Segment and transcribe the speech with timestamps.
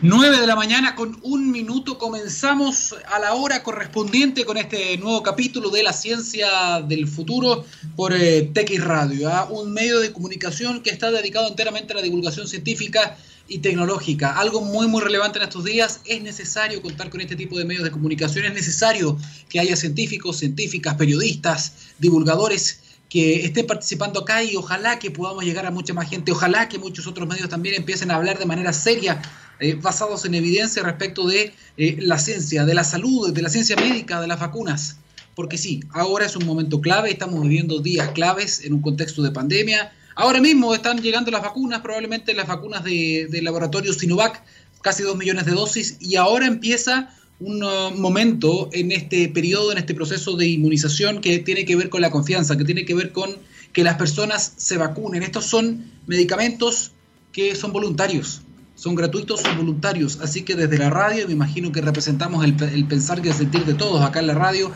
[0.00, 5.24] 9 de la mañana con un minuto comenzamos a la hora correspondiente con este nuevo
[5.24, 7.64] capítulo de la ciencia del futuro
[7.96, 9.48] por eh, TX Radio, ¿ah?
[9.50, 13.16] un medio de comunicación que está dedicado enteramente a la divulgación científica
[13.48, 14.38] y tecnológica.
[14.38, 17.82] Algo muy muy relevante en estos días, es necesario contar con este tipo de medios
[17.82, 19.18] de comunicación, es necesario
[19.48, 25.66] que haya científicos, científicas, periodistas, divulgadores que estén participando acá y ojalá que podamos llegar
[25.66, 28.72] a mucha más gente, ojalá que muchos otros medios también empiecen a hablar de manera
[28.72, 29.20] seria
[29.60, 33.74] eh, basados en evidencia respecto de eh, la ciencia, de la salud, de la ciencia
[33.76, 34.98] médica, de las vacunas.
[35.34, 39.30] Porque sí, ahora es un momento clave, estamos viviendo días claves en un contexto de
[39.30, 39.92] pandemia.
[40.14, 44.42] Ahora mismo están llegando las vacunas, probablemente las vacunas del de laboratorio Sinovac,
[44.80, 49.78] casi dos millones de dosis, y ahora empieza un uh, momento en este periodo, en
[49.78, 53.12] este proceso de inmunización que tiene que ver con la confianza, que tiene que ver
[53.12, 53.36] con
[53.72, 55.22] que las personas se vacunen.
[55.22, 56.92] Estos son medicamentos
[57.32, 58.42] que son voluntarios
[58.78, 60.20] son gratuitos, son voluntarios.
[60.22, 62.54] Así que desde la radio, me imagino que representamos el,
[62.86, 64.70] pensar y el sentir de todos acá en la radio,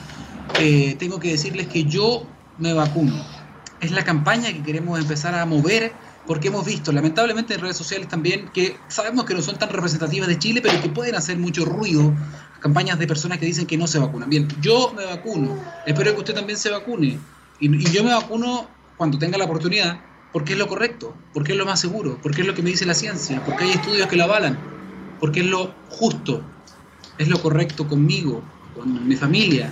[0.59, 2.27] eh, tengo que decirles que yo
[2.59, 3.25] me vacuno.
[3.81, 5.93] Es la campaña que queremos empezar a mover
[6.27, 10.29] porque hemos visto, lamentablemente en redes sociales también, que sabemos que no son tan representativas
[10.29, 12.13] de Chile, pero que pueden hacer mucho ruido,
[12.61, 14.29] campañas de personas que dicen que no se vacunan.
[14.29, 17.21] Bien, yo me vacuno, espero que usted también se vacune.
[17.61, 20.01] y yo me vacuno cuando tenga la oportunidad,
[20.33, 22.87] porque es lo correcto, porque es lo más seguro, porque es lo que me dice
[22.87, 24.59] la ciencia, porque hay estudios que lo avalan,
[25.21, 26.43] porque es lo justo,
[27.19, 28.43] es lo correcto conmigo,
[28.75, 29.71] con mi familia,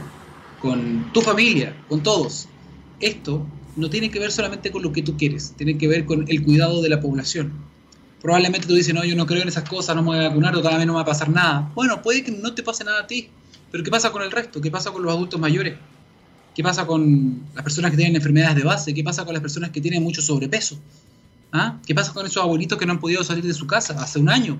[0.61, 2.47] con tu familia, con todos.
[3.01, 6.27] Esto no tiene que ver solamente con lo que tú quieres, tiene que ver con
[6.29, 7.53] el cuidado de la población.
[8.21, 10.55] Probablemente tú dices, no, yo no creo en esas cosas, no me voy a vacunar,
[10.55, 11.73] vez no me va a pasar nada.
[11.75, 13.31] Bueno, puede que no te pase nada a ti,
[13.71, 14.61] pero ¿qué pasa con el resto?
[14.61, 15.79] ¿Qué pasa con los adultos mayores?
[16.55, 18.93] ¿Qué pasa con las personas que tienen enfermedades de base?
[18.93, 20.79] ¿Qué pasa con las personas que tienen mucho sobrepeso?
[21.53, 21.79] ¿Ah?
[21.87, 24.29] ¿Qué pasa con esos abuelitos que no han podido salir de su casa hace un
[24.29, 24.59] año?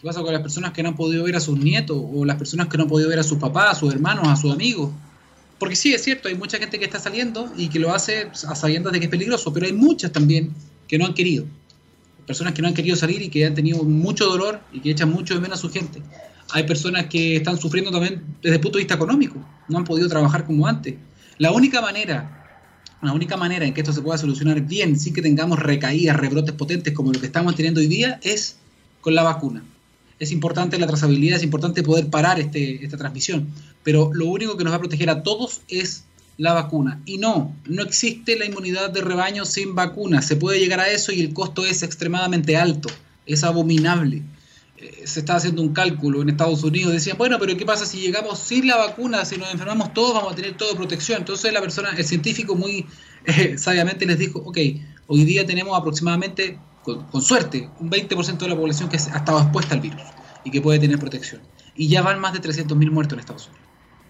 [0.00, 2.36] ¿Qué pasa con las personas que no han podido ver a sus nietos o las
[2.36, 4.90] personas que no han podido ver a sus papás, a sus hermanos, a sus amigos?
[5.58, 8.54] Porque sí, es cierto, hay mucha gente que está saliendo y que lo hace a
[8.54, 10.54] sabiendas de que es peligroso, pero hay muchas también
[10.88, 11.44] que no han querido.
[12.26, 15.10] Personas que no han querido salir y que han tenido mucho dolor y que echan
[15.10, 16.00] mucho de menos a su gente.
[16.52, 19.36] Hay personas que están sufriendo también desde el punto de vista económico,
[19.68, 20.94] no han podido trabajar como antes.
[21.40, 22.46] La única manera,
[23.00, 26.54] la única manera en que esto se pueda solucionar bien sin que tengamos recaídas, rebrotes
[26.54, 28.58] potentes como lo que estamos teniendo hoy día es
[29.00, 29.64] con la vacuna.
[30.18, 33.48] Es importante la trazabilidad, es importante poder parar este, esta transmisión,
[33.82, 36.04] pero lo único que nos va a proteger a todos es
[36.36, 37.00] la vacuna.
[37.06, 40.20] Y no, no existe la inmunidad de rebaño sin vacuna.
[40.20, 42.90] Se puede llegar a eso y el costo es extremadamente alto,
[43.24, 44.20] es abominable.
[44.80, 48.00] Eh, se estaba haciendo un cálculo en Estados Unidos, decían, bueno, pero ¿qué pasa si
[48.00, 51.18] llegamos sin la vacuna, si nos enfermamos todos, vamos a tener toda protección?
[51.18, 52.86] Entonces la persona, el científico muy
[53.26, 54.56] eh, sabiamente les dijo, ok,
[55.06, 59.74] hoy día tenemos aproximadamente, con, suerte, un 20% de la población que ha estado expuesta
[59.74, 60.00] al virus
[60.44, 61.42] y que puede tener protección.
[61.76, 63.66] Y ya van más de 300.000 muertos en Estados Unidos,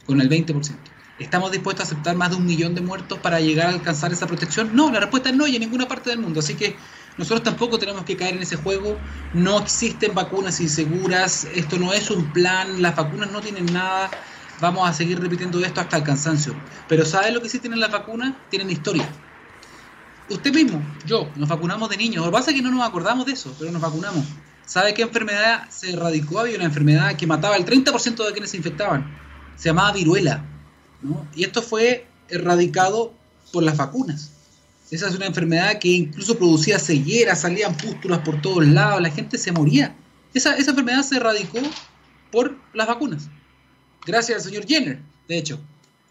[0.06, 0.76] con el 20%.
[1.18, 4.26] ¿Estamos dispuestos a aceptar más de un millón de muertos para llegar a alcanzar esa
[4.26, 4.74] protección?
[4.74, 6.40] No, la respuesta es no y en ninguna parte del mundo.
[6.40, 6.76] Así que
[7.20, 8.96] nosotros tampoco tenemos que caer en ese juego.
[9.34, 11.46] No existen vacunas inseguras.
[11.54, 12.80] Esto no es un plan.
[12.80, 14.10] Las vacunas no tienen nada.
[14.58, 16.54] Vamos a seguir repitiendo esto hasta el cansancio.
[16.88, 18.34] Pero ¿sabe lo que sí tienen las vacunas?
[18.48, 19.06] Tienen historia.
[20.30, 22.24] Usted mismo, yo, nos vacunamos de niños.
[22.24, 24.24] Lo que pasa es que no nos acordamos de eso, pero nos vacunamos.
[24.64, 26.40] ¿Sabe qué enfermedad se erradicó?
[26.40, 29.14] Había una enfermedad que mataba el 30% de quienes se infectaban.
[29.56, 30.42] Se llamaba viruela.
[31.34, 33.12] Y esto fue erradicado
[33.52, 34.39] por las vacunas.
[34.90, 39.38] Esa es una enfermedad que incluso producía ceguera, salían pústulas por todos lados, la gente
[39.38, 39.94] se moría.
[40.34, 41.58] Esa, esa enfermedad se erradicó
[42.32, 43.28] por las vacunas.
[44.04, 45.60] Gracias al señor Jenner, de hecho.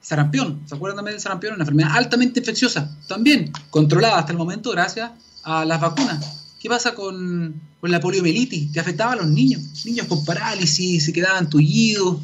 [0.01, 1.55] Sarampión, ¿se acuerdan también del sarampión?
[1.55, 5.11] Una enfermedad altamente infecciosa, también controlada hasta el momento gracias
[5.43, 6.53] a las vacunas.
[6.59, 9.61] ¿Qué pasa con, con la poliomielitis que afectaba a los niños?
[9.85, 12.21] Niños con parálisis, se quedaban tullidos.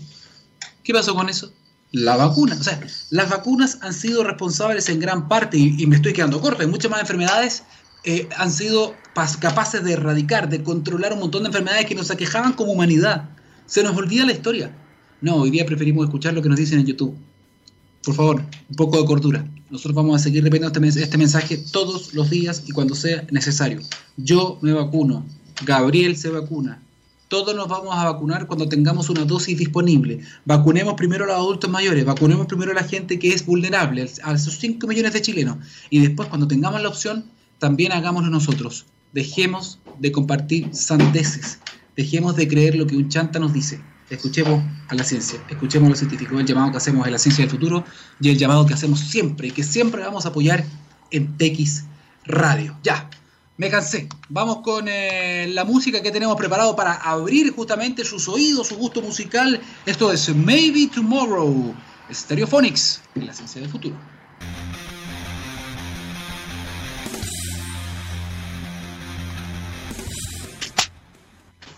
[0.84, 1.52] ¿Qué pasó con eso?
[1.96, 2.58] La vacuna.
[2.60, 2.80] O sea,
[3.10, 6.92] las vacunas han sido responsables en gran parte, y, me estoy quedando corto, hay muchas
[6.92, 7.64] más enfermedades
[8.08, 8.94] eh, han sido
[9.40, 13.30] capaces de erradicar, de controlar un montón de enfermedades que nos aquejaban como humanidad.
[13.66, 14.78] Se nos olvida la historia.
[15.22, 17.16] No, hoy día preferimos escuchar lo que nos dicen en YouTube.
[18.04, 19.48] Por favor, un poco de cordura.
[19.72, 23.82] Nosotros vamos a seguir repitiendo este, este mensaje todos los días y cuando sea necesario.
[24.18, 25.26] Yo me vacuno.
[25.66, 26.85] Gabriel se vacuna
[27.28, 30.20] todos nos vamos a vacunar cuando tengamos una dosis disponible.
[30.46, 34.34] Vacunemos primero a los adultos mayores, vacunemos primero a la gente que es vulnerable, a
[34.34, 35.58] esos 5 millones de chilenos.
[35.90, 37.26] Y después, cuando tengamos la opción,
[37.60, 38.86] también hagámoslo nosotros.
[39.14, 41.60] Dejemos de compartir sandeces.
[41.96, 43.82] Dejemos de creer lo que un chanta nos dice.
[44.10, 47.44] Escuchemos a la ciencia, escuchemos a los científicos, el llamado que hacemos en la ciencia
[47.44, 47.84] del futuro
[48.20, 50.64] y el llamado que hacemos siempre y que siempre vamos a apoyar
[51.10, 51.86] en TX
[52.26, 52.78] Radio.
[52.84, 53.10] Ya,
[53.58, 54.10] Me cansé.
[54.28, 59.02] Vamos con eh, la música que tenemos preparado para abrir justamente sus oídos, su gusto
[59.02, 59.62] musical.
[59.86, 61.74] Esto es Maybe Tomorrow,
[62.12, 63.96] Stereophonics, en la ciencia del futuro.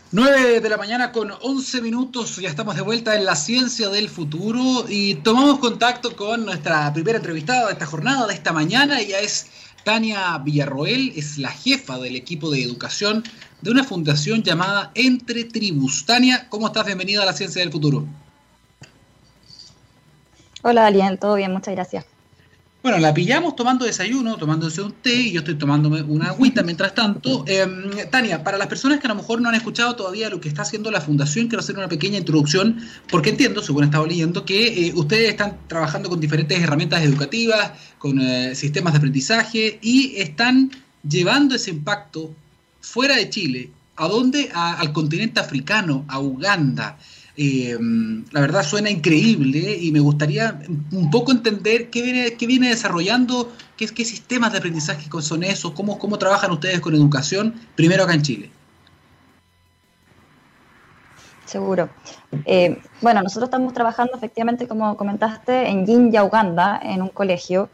[0.09, 4.09] 9 de la mañana con 11 minutos, ya estamos de vuelta en la ciencia del
[4.09, 9.01] futuro y tomamos contacto con nuestra primera entrevistada de esta jornada, de esta mañana.
[9.01, 9.47] Ella es
[9.87, 13.23] Tania Villarroel, es la jefa del equipo de educación
[13.61, 16.05] de una fundación llamada Entre Tribus.
[16.05, 16.87] Tania, ¿cómo estás?
[16.87, 18.05] Bienvenida a la ciencia del futuro.
[20.61, 22.05] Hola, Daniel, todo bien, muchas gracias.
[22.83, 26.93] Bueno, la pillamos tomando desayuno, tomándose un té y yo estoy tomándome una agüita mientras
[26.93, 27.43] tanto.
[27.47, 30.49] Em, Tania, para las personas que a lo mejor no han escuchado todavía lo que
[30.49, 32.79] está haciendo la Fundación, quiero hacer una pequeña introducción,
[33.09, 37.71] porque entiendo, según he estado leyendo, que eh, ustedes están trabajando con diferentes herramientas educativas,
[37.97, 40.71] con eh, sistemas de aprendizaje y están
[41.07, 42.33] llevando ese impacto
[42.81, 43.71] fuera de Chile.
[43.95, 44.51] ¿A dónde?
[44.53, 46.97] al continente africano, a Uganda.
[47.35, 47.77] Eh,
[48.31, 50.59] la verdad suena increíble y me gustaría
[50.91, 55.71] un poco entender qué viene, qué viene desarrollando, qué, qué sistemas de aprendizaje son esos,
[55.71, 58.51] cómo, cómo trabajan ustedes con educación, primero acá en Chile.
[61.45, 61.89] Seguro.
[62.45, 67.69] Eh, bueno, nosotros estamos trabajando efectivamente, como comentaste, en Jinja, Uganda, en un colegio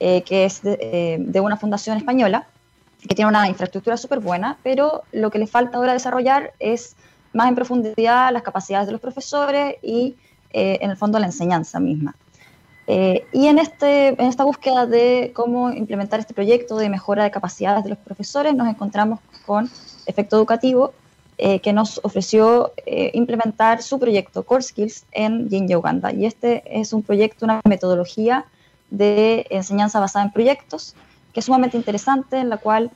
[0.00, 2.46] eh, que es de, de, una fundación española,
[3.08, 6.96] que tiene una infraestructura súper buena, pero lo que le falta ahora desarrollar es
[7.32, 10.16] más en profundidad las capacidades de los profesores y
[10.52, 12.16] eh, en el fondo la enseñanza misma.
[12.88, 17.30] Eh, y en, este, en esta búsqueda de cómo implementar este proyecto de mejora de
[17.30, 19.68] capacidades de los profesores, nos encontramos con
[20.06, 20.94] Efecto Educativo,
[21.38, 26.12] eh, que nos ofreció implementar su proyecto Core Skills en Jinja, Uganda.
[26.12, 28.46] Y este es un proyecto, una metodología
[28.90, 30.94] de enseñanza basada en proyectos,
[31.32, 32.90] que es sumamente interesante, en la cual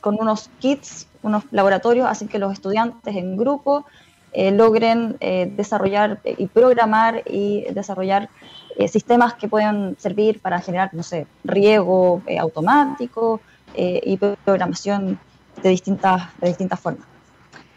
[0.00, 3.84] con unos kits unos laboratorios hacen que los estudiantes en grupo
[4.32, 8.28] eh, logren eh, desarrollar y programar y desarrollar
[8.76, 13.40] eh, sistemas que puedan servir para generar, no sé, riego automático
[13.74, 15.20] y programación
[15.62, 17.07] de distintas, de distintas formas.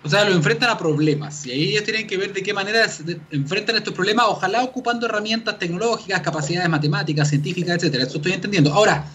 [0.04, 2.88] O sea, lo enfrentan a problemas y ahí ellos tienen que ver de qué manera
[3.30, 8.06] enfrentan estos problemas, ojalá ocupando herramientas tecnológicas, capacidades matemáticas, científicas, etcétera.
[8.06, 8.74] Eso estoy entendiendo.
[8.74, 9.06] Ahora,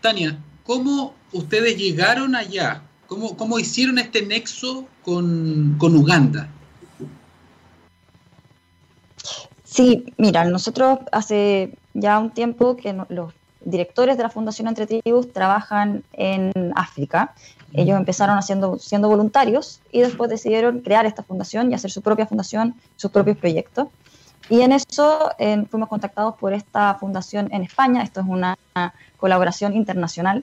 [0.00, 2.82] Tania, ¿cómo ustedes llegaron allá?
[3.08, 6.48] ¿Cómo, hicieron este nexo con, Uganda?
[9.64, 13.34] Sí, mira, nosotros hace ya un tiempo que los
[13.64, 17.34] directores de la Fundación Entre Tribus trabajan en África.
[17.72, 22.26] Ellos empezaron haciendo, siendo voluntarios y después decidieron crear esta fundación y hacer su propia
[22.26, 23.88] fundación, sus propios proyectos.
[24.48, 25.30] Y en eso
[25.70, 28.02] fuimos contactados por esta fundación en España.
[28.02, 28.58] Esto es una
[29.16, 30.42] colaboración internacional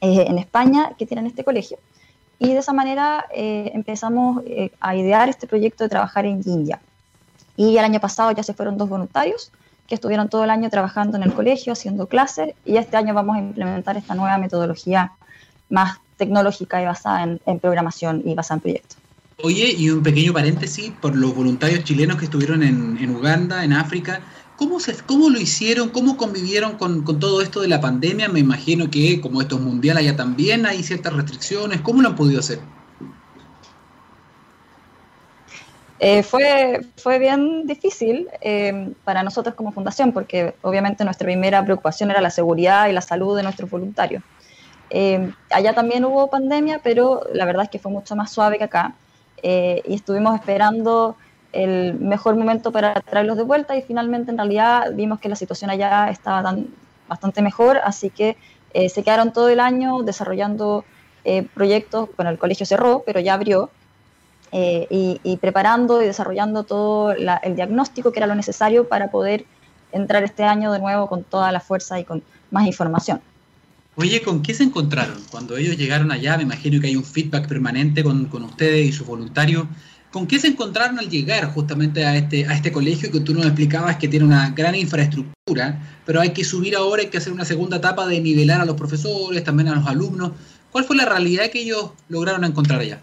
[0.00, 1.78] eh, en España que tienen este colegio.
[2.38, 6.80] Y de esa manera eh, empezamos eh, a idear este proyecto de trabajar en India.
[7.56, 9.52] Y el año pasado ya se fueron dos voluntarios
[9.86, 13.36] que estuvieron todo el año trabajando en el colegio, haciendo clases, y este año vamos
[13.36, 15.12] a implementar esta nueva metodología
[15.70, 18.98] más tecnológica y basada en, programación y basada en proyectos.
[19.42, 23.72] Oye, y un pequeño paréntesis por los voluntarios chilenos que estuvieron en, en Uganda, en
[23.72, 24.22] África.
[24.56, 25.90] ¿Cómo, se, ¿Cómo lo hicieron?
[25.90, 28.28] ¿Cómo convivieron con, todo esto de la pandemia?
[28.30, 31.82] Me imagino que como esto es mundial allá también hay ciertas restricciones.
[31.82, 32.60] ¿Cómo lo han podido hacer?
[35.98, 42.10] Eh, fue, fue bien difícil eh, para nosotros como fundación porque obviamente nuestra primera preocupación
[42.10, 44.22] era la seguridad y la salud de nuestros voluntarios.
[44.90, 48.64] Eh, allá también hubo pandemia, pero la verdad es que fue mucho más suave que
[48.64, 48.94] acá.
[49.42, 51.16] Y estuvimos esperando
[51.52, 55.70] el mejor momento para traerlos de vuelta y finalmente en realidad vimos que la situación
[55.70, 56.68] allá estaba tan,
[57.08, 58.36] bastante mejor, así que
[58.74, 60.84] eh, se quedaron todo el año desarrollando
[61.24, 63.70] eh, proyectos, bueno, el colegio cerró, pero ya abrió,
[64.52, 69.44] eh, y, preparando y desarrollando todo el diagnóstico que era lo necesario para poder
[69.92, 73.20] entrar este año de nuevo con toda la fuerza y con más información.
[73.98, 75.16] Oye, ¿con qué se encontraron?
[75.30, 78.92] Cuando ellos llegaron allá, me imagino que hay un feedback permanente con, con ustedes y
[78.92, 79.66] sus voluntarios.
[80.12, 83.46] ¿Con qué se encontraron al llegar justamente a este, a este colegio que tú nos
[83.46, 87.46] explicabas que tiene una gran infraestructura, pero hay que subir ahora, hay que hacer una
[87.46, 90.32] segunda etapa de nivelar a los profesores, también a los alumnos?
[90.70, 93.00] ¿Cuál fue la realidad que ellos lograron encontrar allá?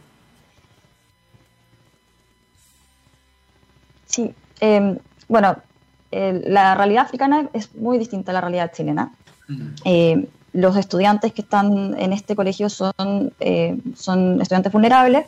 [4.05, 5.57] Sí, em, bueno,
[6.11, 9.11] la realidad africana es muy distinta a la realidad chilena.
[9.83, 15.25] Em, los estudiantes que están en este colegio son, eh, son estudiantes vulnerables,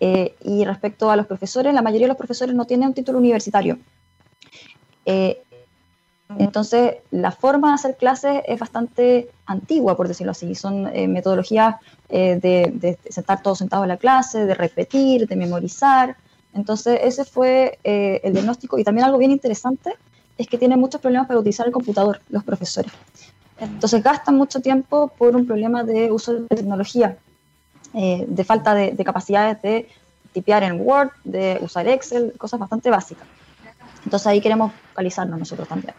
[0.00, 3.18] eh, y respecto a los profesores, la mayoría de los profesores no tienen un título
[3.18, 3.78] universitario.
[5.04, 5.42] Eh,
[6.38, 10.54] Entonces, la forma de hacer clases es bastante antigua, por decirlo así.
[10.54, 11.76] Son eh, metodologías
[12.08, 16.16] eh, de, de, sentar todos sentados en la clase, de repetir, de memorizar.
[16.54, 18.78] Entonces, ese fue eh, el diagnóstico.
[18.78, 19.94] Y también algo bien interesante
[20.38, 22.92] es que tienen muchos problemas para utilizar el computador, los profesores.
[23.60, 27.16] Entonces, gastan mucho tiempo por un problema de uso de tecnología,
[27.92, 29.88] de falta de, de capacidades de
[30.32, 33.26] tipear en Word, de usar Excel, cosas bastante básicas.
[34.04, 35.94] Entonces ahí queremos focalizarnos nosotros también.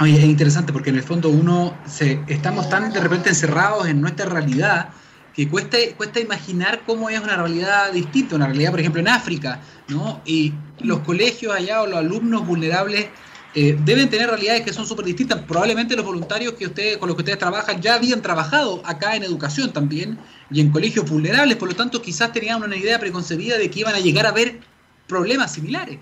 [0.00, 4.00] Oye, es interesante porque en el fondo uno se, estamos tan de repente encerrados en
[4.00, 4.88] nuestra realidad
[5.34, 9.60] que cuesta, cuesta imaginar cómo es una realidad distinta, una realidad, por ejemplo, en África,
[9.88, 10.20] ¿no?
[10.24, 13.08] Y los colegios allá o los alumnos vulnerables
[13.54, 15.40] eh, deben tener realidades que son súper distintas.
[15.40, 19.24] Probablemente los voluntarios que ustedes, con los que ustedes trabajan ya habían trabajado acá en
[19.24, 20.18] educación también
[20.50, 23.94] y en colegios vulnerables, por lo tanto quizás tenían una idea preconcebida de que iban
[23.94, 24.60] a llegar a ver
[25.08, 25.98] problemas similares.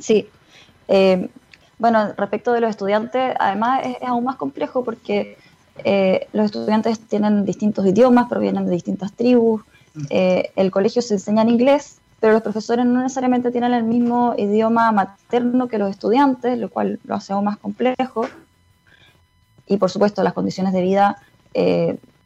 [0.00, 0.28] Sí.
[0.88, 1.28] Eh,
[1.78, 5.38] bueno, respecto de los estudiantes, además es, aún más complejo porque
[5.84, 9.62] eh, los estudiantes tienen distintos idiomas, provienen de distintas tribus,
[9.94, 10.04] mm.
[10.10, 14.36] eh, el colegio se enseña en inglés, pero los profesores no necesariamente tienen el mismo
[14.38, 18.28] idioma materno que los estudiantes, lo cual lo hace aún más complejo.
[19.66, 21.16] Y por supuesto, las condiciones de vida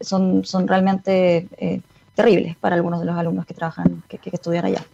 [0.03, 1.49] son, son realmente
[2.15, 4.85] terribles para algunos de los alumnos que trabajan, que estudian allá.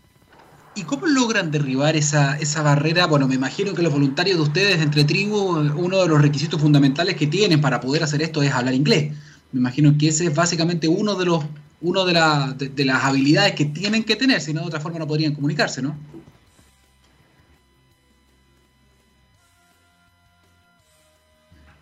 [0.77, 3.09] ¿Y cómo logran derribar esa, esa barrera?
[3.09, 7.17] Bueno, me imagino que los voluntarios de ustedes entre tribus, uno de los requisitos fundamentales
[7.17, 9.13] que tienen para poder hacer esto es hablar inglés.
[9.51, 11.45] Me imagino que ese es básicamente uno de los
[11.83, 15.07] uno de, de, las habilidades que tienen que tener, si no de otra forma no
[15.07, 15.97] podrían comunicarse, ¿no?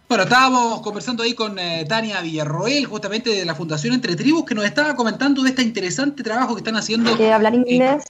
[0.09, 4.57] Bueno, estábamos conversando ahí con eh, Tania Villarroel, justamente de la Fundación Entre Tribus, que
[4.57, 7.17] nos estaba comentando de este interesante trabajo que están haciendo.
[7.17, 8.03] Que hablar inglés.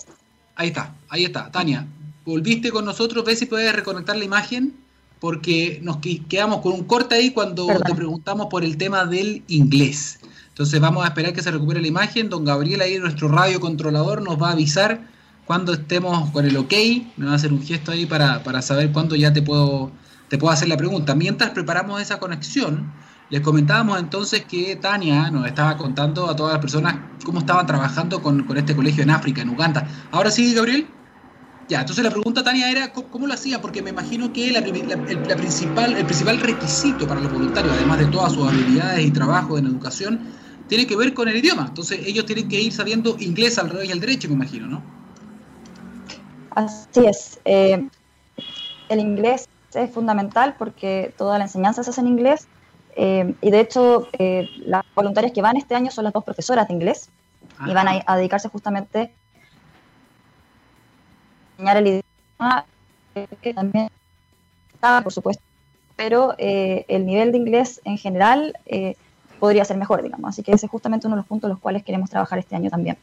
[0.55, 1.51] Ahí está, ahí está.
[1.51, 1.87] Tania,
[2.25, 4.75] volviste con nosotros, ve si puedes reconectar la imagen,
[5.19, 10.21] porque nos quedamos con un corte ahí cuando te preguntamos por el tema del inglés.
[10.51, 12.29] Entonces vamos a esperar que se recupere la imagen.
[12.29, 15.09] Don Gabriel ahí, nuestro radio controlador, nos va a avisar
[15.47, 16.73] cuando estemos con el ok.
[17.17, 19.91] Me va a hacer un gesto ahí para, para saber cuándo ya te puedo,
[20.29, 21.15] te puedo hacer la pregunta.
[21.15, 22.93] Mientras preparamos esa conexión,
[23.31, 28.21] les comentábamos entonces que Tania nos estaba contando a todas las personas cómo estaban trabajando
[28.21, 29.87] con, este colegio en África, en Uganda.
[30.11, 30.89] Ahora sí, Gabriel.
[31.71, 34.65] Ya, entonces la pregunta, Tania, era cómo, lo hacía, porque me imagino que el,
[35.37, 39.67] principal, el principal requisito para los voluntarios, además de todas sus habilidades y trabajo en
[39.67, 40.21] educación,
[40.67, 41.67] tiene que ver con el idioma.
[41.69, 44.83] Entonces ellos tienen que ir sabiendo inglés al revés y al derecho, me imagino, ¿no?
[46.57, 47.39] Así es.
[47.45, 47.89] Eh,
[48.89, 52.49] el inglés es fundamental porque toda la enseñanza se hace en inglés
[52.97, 56.69] eh, y de hecho, eh, las voluntarias que van este año son las dos profesoras
[56.69, 57.09] de inglés
[57.67, 59.20] y van a, dedicarse justamente a
[61.61, 62.65] enseñar el idioma,
[63.43, 63.89] que también
[64.75, 65.43] está, por supuesto,
[65.97, 68.55] pero eh, el nivel de inglés en general
[69.39, 70.29] podría ser mejor, digamos.
[70.29, 72.71] Así que ese es justamente uno de los puntos los cuales queremos trabajar este año
[72.71, 72.97] también.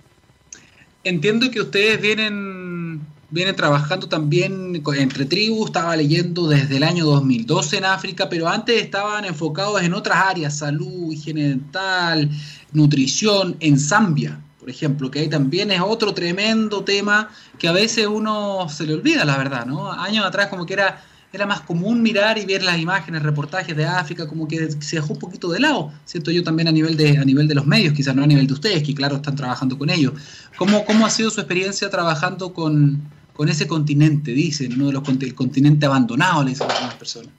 [1.04, 7.78] Entiendo que ustedes vienen viene trabajando también entre tribus, estaba leyendo desde el año 2012
[7.78, 12.30] en África, pero antes estaban enfocados en otras áreas, salud, higiene dental,
[12.72, 18.05] nutrición, en Zambia, por ejemplo, que ahí también es otro tremendo tema que a veces
[18.05, 19.89] uno se le olvida, la verdad, ¿no?
[19.89, 23.86] Años atrás como que era era más común mirar y ver las imágenes, reportajes de
[23.86, 27.17] África, como que se dejó un poquito de lado, siento yo también a nivel de,
[27.17, 29.77] a nivel de los medios, quizás no a nivel de ustedes, que claro están trabajando
[29.77, 30.12] con ellos.
[30.57, 35.07] ¿Cómo, cómo ha sido su experiencia trabajando con, con ese continente, dicen, uno de los
[35.07, 37.31] el continente abandonado, le dicen algunas personas.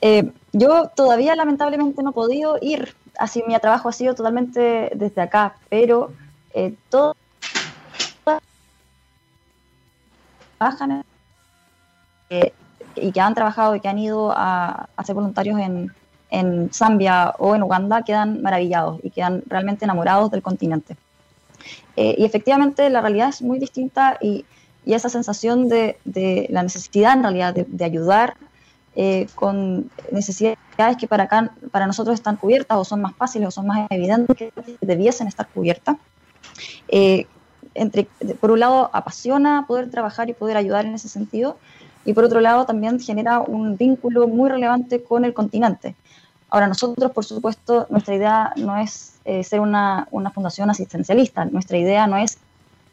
[0.00, 5.20] Eh, yo todavía lamentablemente no he podido ir, así mi trabajo ha sido totalmente desde
[5.20, 6.12] acá, pero
[6.54, 7.16] eh, todo
[10.58, 11.04] trabajan
[12.30, 12.52] eh,
[12.96, 15.92] y que han trabajado y que han ido a, a ser voluntarios en,
[16.30, 20.96] en Zambia o en Uganda quedan maravillados y quedan realmente enamorados del continente.
[21.96, 24.44] Eh, y efectivamente la realidad es muy distinta y,
[24.86, 25.98] esa sensación de,
[26.48, 28.38] la necesidad en realidad de, ayudar
[29.00, 33.50] eh, con necesidades que para, acá, para nosotros están cubiertas o son más fáciles o
[33.52, 35.98] son más evidentes que debiesen estar cubiertas.
[36.88, 37.28] Eh,
[37.74, 38.08] entre,
[38.40, 41.58] por un lado, apasiona poder trabajar y poder ayudar en ese sentido,
[42.04, 45.94] y por otro lado también genera un vínculo muy relevante con el continente.
[46.50, 51.78] Ahora, nosotros, por supuesto, nuestra idea no es eh, ser una, una, fundación asistencialista, nuestra
[51.78, 52.38] idea no es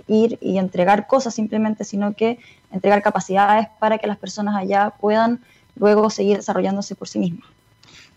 [0.05, 2.37] ir y entregar cosas simplemente, sino que
[2.71, 5.41] entregar capacidades para que las personas allá puedan
[5.75, 7.47] luego seguir desarrollándose por sí mismas.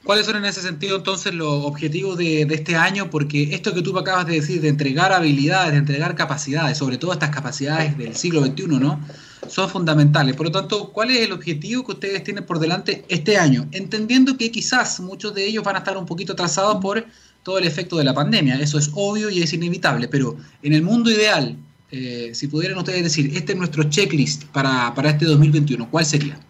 [0.05, 3.11] ¿Cuáles son en ese sentido entonces los objetivos de, este año?
[3.11, 7.13] Porque esto que tú acabas de decir, de entregar habilidades, de entregar capacidades, sobre todo
[7.13, 9.01] estas capacidades del siglo XXI, ¿no?
[9.49, 10.35] Son fundamentales.
[10.35, 13.69] Por lo tanto, ¿cuál es el objetivo que ustedes tienen por delante este año?
[13.73, 17.05] Entendiendo que quizás muchos de ellos van a estar un poquito atrasados por
[17.43, 18.59] todo el efecto de la pandemia.
[18.61, 21.57] Eso es obvio y es inevitable, pero en el mundo ideal,
[21.91, 26.41] eh, si pudieran ustedes decir, este es nuestro checklist para, para este 2021, ¿cuál sería?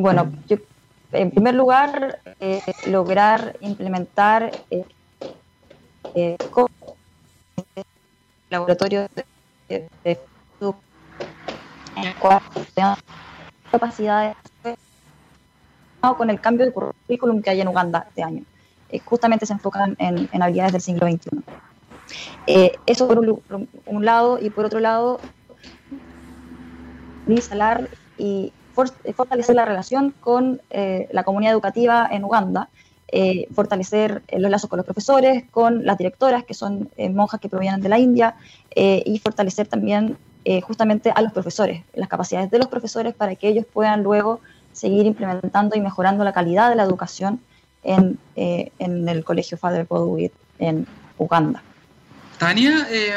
[0.00, 0.58] Bueno, yo,
[1.10, 4.84] en primer lugar, eh, lograr implementar eh,
[6.14, 6.36] eh
[8.48, 9.08] laboratorio
[9.68, 10.20] de, de,
[11.96, 12.40] en el cual
[13.72, 14.36] capacidades
[16.16, 18.44] con el cambio de currículum que hay en Uganda este año.
[18.90, 21.42] Eh, justamente se enfocan en, habilidades del siglo XXI.
[22.46, 25.18] Eh, eso por un, lado, y por otro lado,
[27.26, 28.52] instalar y
[29.14, 32.68] fortalecer la relación con eh, la comunidad educativa en Uganda,
[33.54, 37.88] fortalecer los lazos con los profesores, con las directoras, que son monjas que provienen de
[37.88, 38.34] la India,
[38.76, 40.18] y fortalecer también
[40.62, 44.40] justamente a los profesores, las capacidades de los profesores para que ellos puedan luego
[44.72, 47.40] seguir implementando y mejorando la calidad de la educación
[47.82, 50.86] en, eh, en el colegio Father Podwit en
[51.18, 51.62] Uganda.
[52.38, 53.12] Tania, eh,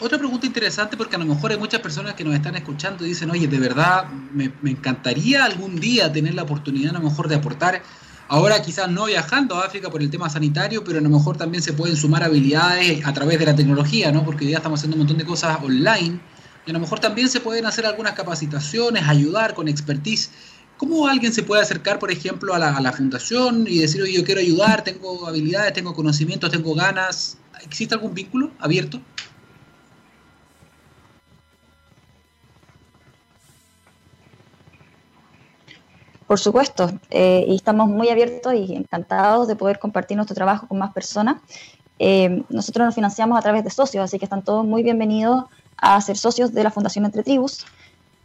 [0.00, 3.10] otra pregunta interesante porque a lo mejor hay muchas personas que nos están escuchando y
[3.10, 7.28] dicen, oye, de verdad me, me, encantaría algún día tener la oportunidad a lo mejor
[7.28, 7.82] de aportar,
[8.28, 11.62] ahora quizás no viajando a África por el tema sanitario, pero a lo mejor también
[11.62, 14.24] se pueden sumar habilidades a través de la tecnología, ¿no?
[14.24, 16.20] Porque ya estamos haciendo un montón de cosas online
[16.66, 20.30] y a lo mejor también se pueden hacer algunas capacitaciones, ayudar con expertise.
[20.76, 24.40] ¿Cómo alguien se puede acercar, por ejemplo, a la, fundación y decir, oye, yo quiero
[24.40, 27.38] ayudar, tengo habilidades, tengo conocimientos, tengo ganas?
[27.62, 29.00] ¿Existe algún vínculo abierto?
[36.34, 40.78] Por supuesto, eh, y estamos muy abiertos y encantados de poder compartir nuestro trabajo con
[40.78, 41.36] más personas.
[42.00, 45.44] Eh, nosotros nos financiamos a través de socios, así que están todos muy bienvenidos
[45.76, 47.64] a ser socios de la Fundación Entre Tribus.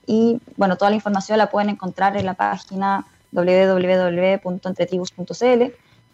[0.07, 5.63] Y bueno, toda la información la pueden encontrar en la página www.entretribus.cl.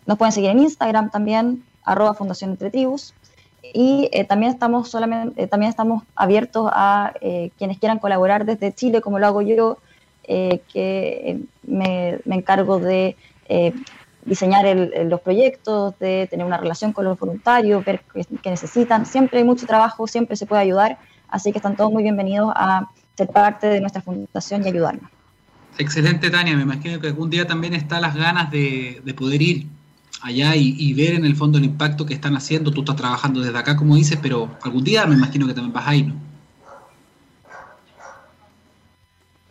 [0.05, 3.13] Nos pueden seguir en Instagram también, arroba Fundación Entretribus.
[3.73, 8.73] Y eh, también, estamos solamente, eh, también estamos abiertos a eh, quienes quieran colaborar desde
[8.73, 9.77] Chile, como lo hago yo,
[10.27, 13.15] que me, encargo de
[14.25, 14.65] diseñar
[15.05, 18.01] los proyectos, de tener una relación con los voluntarios, ver
[18.41, 19.05] qué necesitan.
[19.05, 20.97] Siempre hay mucho trabajo, siempre se puede ayudar,
[21.29, 25.09] así que están todos muy bienvenidos a ser parte de nuestra fundación y ayudarnos.
[25.77, 26.55] Excelente, Tania.
[26.55, 29.67] Me imagino que algún día también está las ganas de, poder ir
[30.21, 32.71] allá y, ver en el fondo el impacto que están haciendo.
[32.71, 35.87] Tú estás trabajando desde acá, como dices, pero algún día me imagino que también vas
[35.87, 36.15] a ir, ¿no?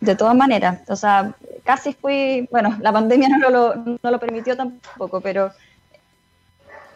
[0.05, 4.55] De todas maneras, o sea, casi fui, bueno, la pandemia no lo, no lo permitió
[4.55, 5.51] tampoco, pero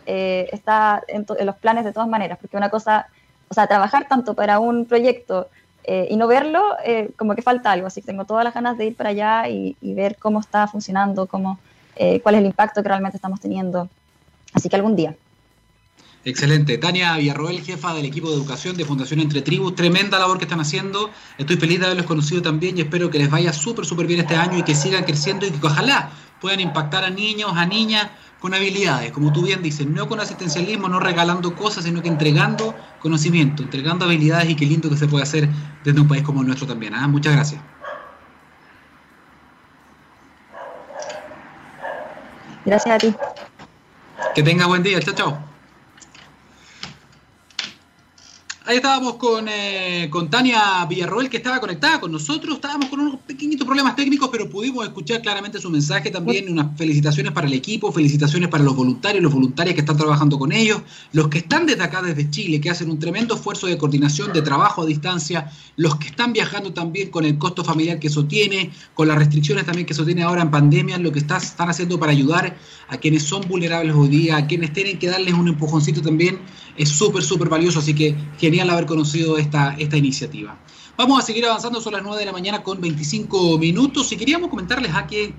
[0.05, 3.07] eh, está en, los planes de todas maneras, porque una cosa,
[3.49, 5.49] o sea, trabajar tanto para un proyecto
[5.91, 7.87] eh, y no verlo, eh, como que falta algo.
[7.87, 11.25] Así que tengo todas las ganas de ir para allá y, ver cómo está funcionando,
[11.25, 11.57] cómo,
[11.95, 13.89] eh, cuál es el impacto que realmente estamos teniendo.
[14.53, 15.15] Así que algún día.
[16.25, 16.77] Excelente.
[16.77, 20.59] Tania Villarroel, jefa del equipo de educación de Fundación Entre Tribus, tremenda labor que están
[20.59, 21.09] haciendo.
[21.37, 24.35] Estoy feliz de haberlos conocido también y espero que les vaya súper, súper bien este
[24.35, 28.53] año y que sigan creciendo y que ojalá puedan impactar a niños, a niñas con
[28.53, 33.63] habilidades, como tú bien dices, no con asistencialismo, no regalando cosas, sino que entregando conocimiento,
[33.63, 35.49] entregando habilidades y qué lindo que se puede hacer
[35.83, 36.95] desde un país como el nuestro también.
[36.95, 37.07] ¿ah?
[37.07, 37.61] Muchas gracias.
[42.65, 43.15] Gracias a ti.
[44.35, 44.99] Que tenga buen día.
[45.01, 45.48] Chao, chao.
[48.69, 52.53] Ahí estábamos con, eh, con Tania Villarroel, que estaba conectada con nosotros.
[52.53, 56.51] Estábamos con unos pequeñitos problemas técnicos, pero pudimos escuchar claramente su mensaje también.
[56.51, 60.51] Unas felicitaciones para el equipo, felicitaciones para los voluntarios, los voluntarios que están trabajando con
[60.51, 64.33] ellos, los que están desde acá, desde Chile, que hacen un tremendo esfuerzo de coordinación,
[64.33, 68.25] de trabajo a distancia, los que están viajando también con el costo familiar que eso
[68.25, 71.99] tiene, con las restricciones también que eso tiene ahora en pandemia, lo que están haciendo
[71.99, 72.55] para ayudar
[72.89, 76.39] a quienes son vulnerables hoy día, a quienes tienen que darles un empujoncito también,
[76.75, 77.79] es súper, súper valioso.
[77.79, 80.59] Así que genial haber conocido esta, esta iniciativa.
[80.97, 84.49] Vamos a seguir avanzando, son las 9 de la mañana con 25 minutos y queríamos
[84.49, 85.33] comentarles a que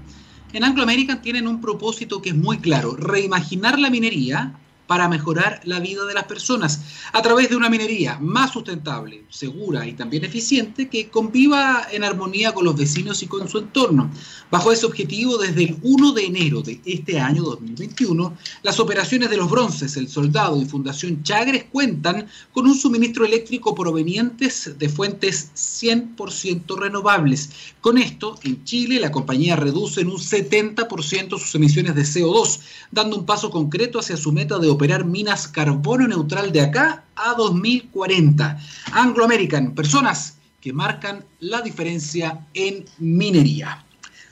[0.52, 4.58] en Anglo American tienen un propósito que es muy claro, reimaginar la minería
[4.90, 6.80] para mejorar la vida de las personas
[7.12, 12.50] a través de una minería más sustentable, segura y también eficiente que conviva en armonía
[12.52, 14.10] con los vecinos y con su entorno.
[14.50, 19.36] Bajo ese objetivo, desde el 1 de enero de este año 2021, las operaciones de
[19.36, 25.52] los bronces, el soldado y Fundación Chagres cuentan con un suministro eléctrico provenientes de fuentes
[25.54, 27.50] 100% renovables.
[27.80, 32.58] Con esto, en Chile, la compañía reduce en un 70% sus emisiones de CO2,
[32.90, 37.34] dando un paso concreto hacia su meta de operar minas carbono neutral de acá a
[37.34, 38.58] 2040.
[38.92, 43.84] Anglo American, personas que marcan la diferencia en minería.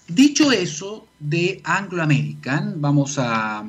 [0.07, 3.63] Dicho eso de Anglo American, vamos a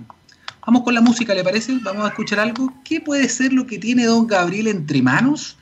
[0.66, 1.78] vamos con la música, ¿le parece?
[1.84, 2.74] Vamos a escuchar algo.
[2.86, 5.58] ¿Qué puede ser lo que tiene Don Gabriel entre manos?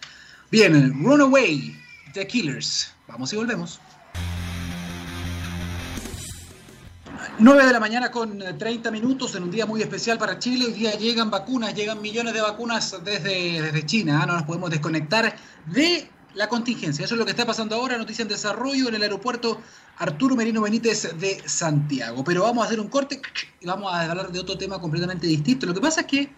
[0.51, 1.75] Bien, Runaway,
[2.13, 2.93] The Killers.
[3.07, 3.79] Vamos y volvemos.
[7.39, 10.65] 9 de la mañana con 30 minutos en un día muy especial para Chile.
[10.65, 14.21] Hoy día llegan vacunas, llegan millones de vacunas desde, desde China.
[14.23, 14.25] ¿ah?
[14.25, 15.35] No nos podemos desconectar
[15.67, 17.05] de la contingencia.
[17.05, 17.95] Eso es lo que está pasando ahora.
[17.99, 19.61] Noticia en desarrollo en el aeropuerto
[19.99, 22.23] Arturo Merino Benítez de Santiago.
[22.23, 23.21] Pero vamos a hacer un corte
[23.59, 25.67] y vamos a hablar de otro tema completamente distinto.
[25.67, 26.33] Lo que pasa es que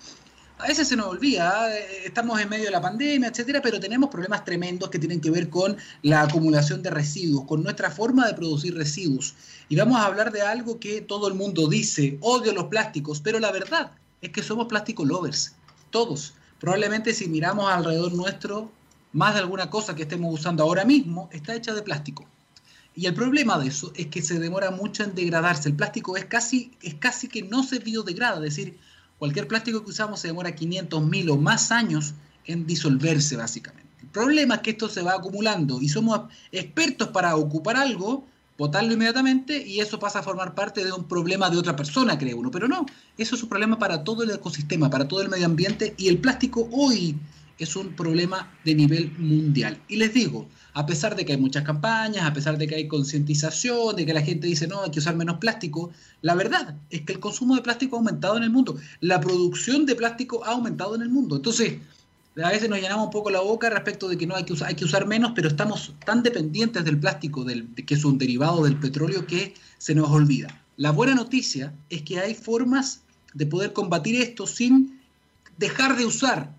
[0.60, 2.04] a veces se nos olvida, ¿eh?
[2.06, 5.50] estamos en medio de la pandemia, etcétera, pero tenemos problemas tremendos que tienen que ver
[5.50, 9.36] con la acumulación de residuos, con nuestra forma de producir residuos.
[9.70, 13.40] Y vamos a hablar de algo que todo el mundo dice, odio los plásticos, pero
[13.40, 13.92] la verdad
[14.22, 15.56] es que somos plástico lovers,
[15.92, 16.34] todos.
[16.60, 18.70] Probablemente si miramos alrededor nuestro,
[19.14, 22.28] más de alguna cosa que estemos usando ahora mismo está hecha de plástico.
[22.96, 25.70] Y el problema de eso es que se demora mucho en degradarse.
[25.70, 28.78] El plástico es casi, es casi que no se biodegrada, es decir,
[29.20, 32.14] Cualquier plástico que usamos se demora 500 mil o más años
[32.46, 33.90] en disolverse básicamente.
[34.02, 38.26] El problema es que esto se va acumulando y somos expertos para ocupar algo,
[38.58, 42.34] botarlo inmediatamente y eso pasa a formar parte de un problema de otra persona, cree
[42.34, 42.50] uno.
[42.50, 42.86] Pero no,
[43.18, 46.18] eso es un problema para todo el ecosistema, para todo el medio ambiente y el
[46.18, 47.16] plástico hoy
[47.60, 49.82] es un problema de nivel mundial.
[49.88, 52.88] Y les digo, a pesar de que hay muchas campañas, a pesar de que hay
[52.88, 55.92] concientización, de que la gente dice no, hay que usar menos plástico,
[56.22, 59.86] la verdad es que el consumo de plástico ha aumentado en el mundo, la producción
[59.86, 61.36] de plástico ha aumentado en el mundo.
[61.36, 61.80] Entonces,
[62.42, 64.70] a veces nos llenamos un poco la boca respecto de que no hay que usar,
[64.70, 68.64] hay que usar menos, pero estamos tan dependientes del plástico, del, que es un derivado
[68.64, 70.64] del petróleo, que se nos olvida.
[70.78, 73.02] La buena noticia es que hay formas
[73.34, 75.02] de poder combatir esto sin
[75.58, 76.54] dejar de usar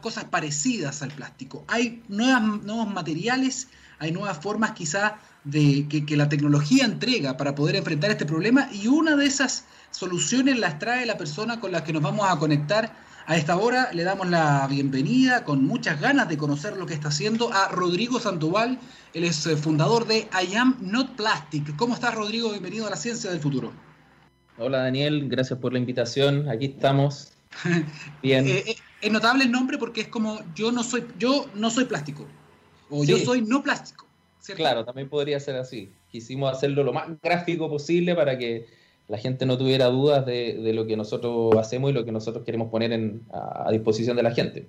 [0.00, 1.64] cosas parecidas al plástico.
[1.68, 3.68] Hay nuevos materiales,
[3.98, 8.86] hay nuevas formas quizá de, que, la tecnología entrega para poder enfrentar este problema y
[8.86, 12.92] una de esas soluciones las trae la persona con la que nos vamos a conectar
[13.26, 13.90] a esta hora.
[13.92, 18.20] Le damos la bienvenida con muchas ganas de conocer lo que está haciendo a Rodrigo
[18.20, 18.78] Sandoval.
[19.14, 21.76] Él es eh, fundador de I Am Not Plastic.
[21.76, 22.50] ¿Cómo estás, Rodrigo?
[22.50, 23.72] Bienvenido a la ciencia del futuro.
[24.58, 25.28] Hola, Daniel.
[25.28, 26.48] Gracias por la invitación.
[26.48, 27.32] Aquí estamos.
[28.22, 28.46] Bien.
[28.46, 31.84] Eh, eh, es notable el nombre porque es como yo no soy, yo no soy
[31.84, 32.26] plástico.
[32.88, 34.06] O yo soy no plástico.
[34.56, 35.90] Claro, también podría ser así.
[36.10, 38.66] Quisimos hacerlo lo más gráfico posible para que
[39.08, 42.70] la gente no tuviera dudas de, lo que nosotros hacemos y lo que nosotros queremos
[42.70, 44.68] poner a, disposición de la gente.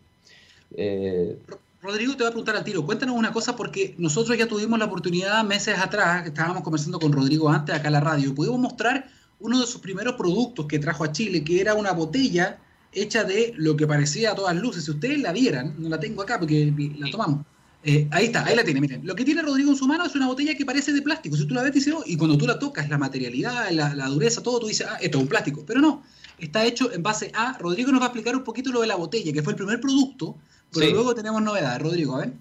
[0.75, 1.37] Eh,
[1.81, 2.85] Rodrigo, te voy a preguntar al tiro.
[2.85, 7.11] Cuéntanos una cosa, porque nosotros ya tuvimos la oportunidad meses atrás, que estábamos conversando con
[7.11, 9.07] Rodrigo antes acá en la radio, y pudimos mostrar
[9.39, 12.59] uno de sus primeros productos que trajo a Chile, que era una botella
[12.95, 14.85] hecha de lo que parecía a todas luces.
[14.85, 17.45] Si ustedes la vieran, no la tengo acá porque la tomamos.
[17.85, 19.05] Eh, ahí está, ahí la tiene, miren.
[19.05, 21.35] Lo que tiene Rodrigo en su mano es una botella que parece de plástico.
[21.35, 24.41] Si tú la ves, dices, oh", y cuando tú la tocas, la materialidad, la, dureza,
[24.41, 25.63] todo, tú dices, ah, esto es un plástico.
[25.67, 26.01] Pero no,
[26.39, 27.57] está hecho en base a.
[27.57, 29.81] Rodrigo nos va a explicar un poquito lo de la botella, que fue el primer
[29.81, 30.37] producto,
[30.73, 31.81] pero luego tenemos novedades.
[31.81, 32.33] Rodrigo, a ver.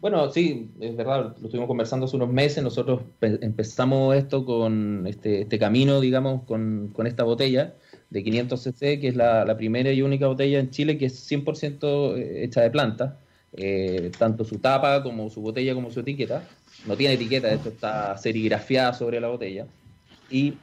[0.00, 2.62] Bueno, sí, es verdad, lo estuvimos conversando hace unos meses.
[2.62, 7.74] Nosotros empezamos esto con este, este camino, digamos, con, con esta botella
[8.10, 12.16] de 500 cc, que es la, primera y única botella en Chile que es 100%
[12.16, 13.18] eh, hecha de planta,
[13.52, 16.46] eh, tanto su tapa como su botella como su etiqueta.
[16.86, 19.66] No tiene etiqueta, esto está serigrafiada sobre la botella.
[20.30, 20.54] Y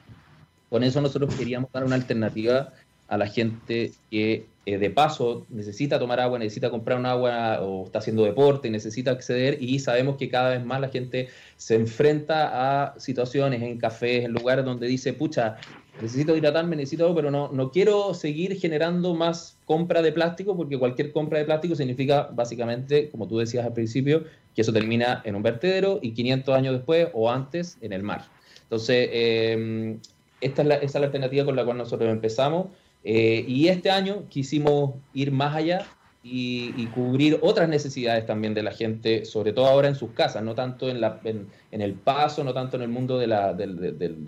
[0.70, 2.74] con eso nosotros queríamos dar una alternativa
[3.08, 7.86] a la gente que eh, de paso necesita tomar agua, necesita comprar un agua o
[7.86, 11.28] está haciendo deporte, necesita acceder y sabemos que cada vez más la gente
[11.58, 15.58] se enfrenta a situaciones en cafés, en lugares donde dice, pucha,
[16.02, 20.78] necesito hidratarme, necesito algo, pero no, no quiero seguir generando más compra de plástico porque
[20.78, 24.24] cualquier compra de plástico significa básicamente, como tú decías al principio,
[24.56, 28.26] que eso termina en un vertedero y 500 años después o antes en el mar.
[28.64, 29.98] Entonces, eh,
[30.42, 32.68] esta es la, es la alternativa con la cual nosotros empezamos.
[33.04, 35.86] Eh, y este año quisimos ir más allá
[36.26, 40.56] y, cubrir otras necesidades también de la gente, sobre todo ahora en sus casas, no
[40.56, 41.48] tanto en, la, en,
[41.82, 43.68] el paso, no tanto en el mundo de, la, de,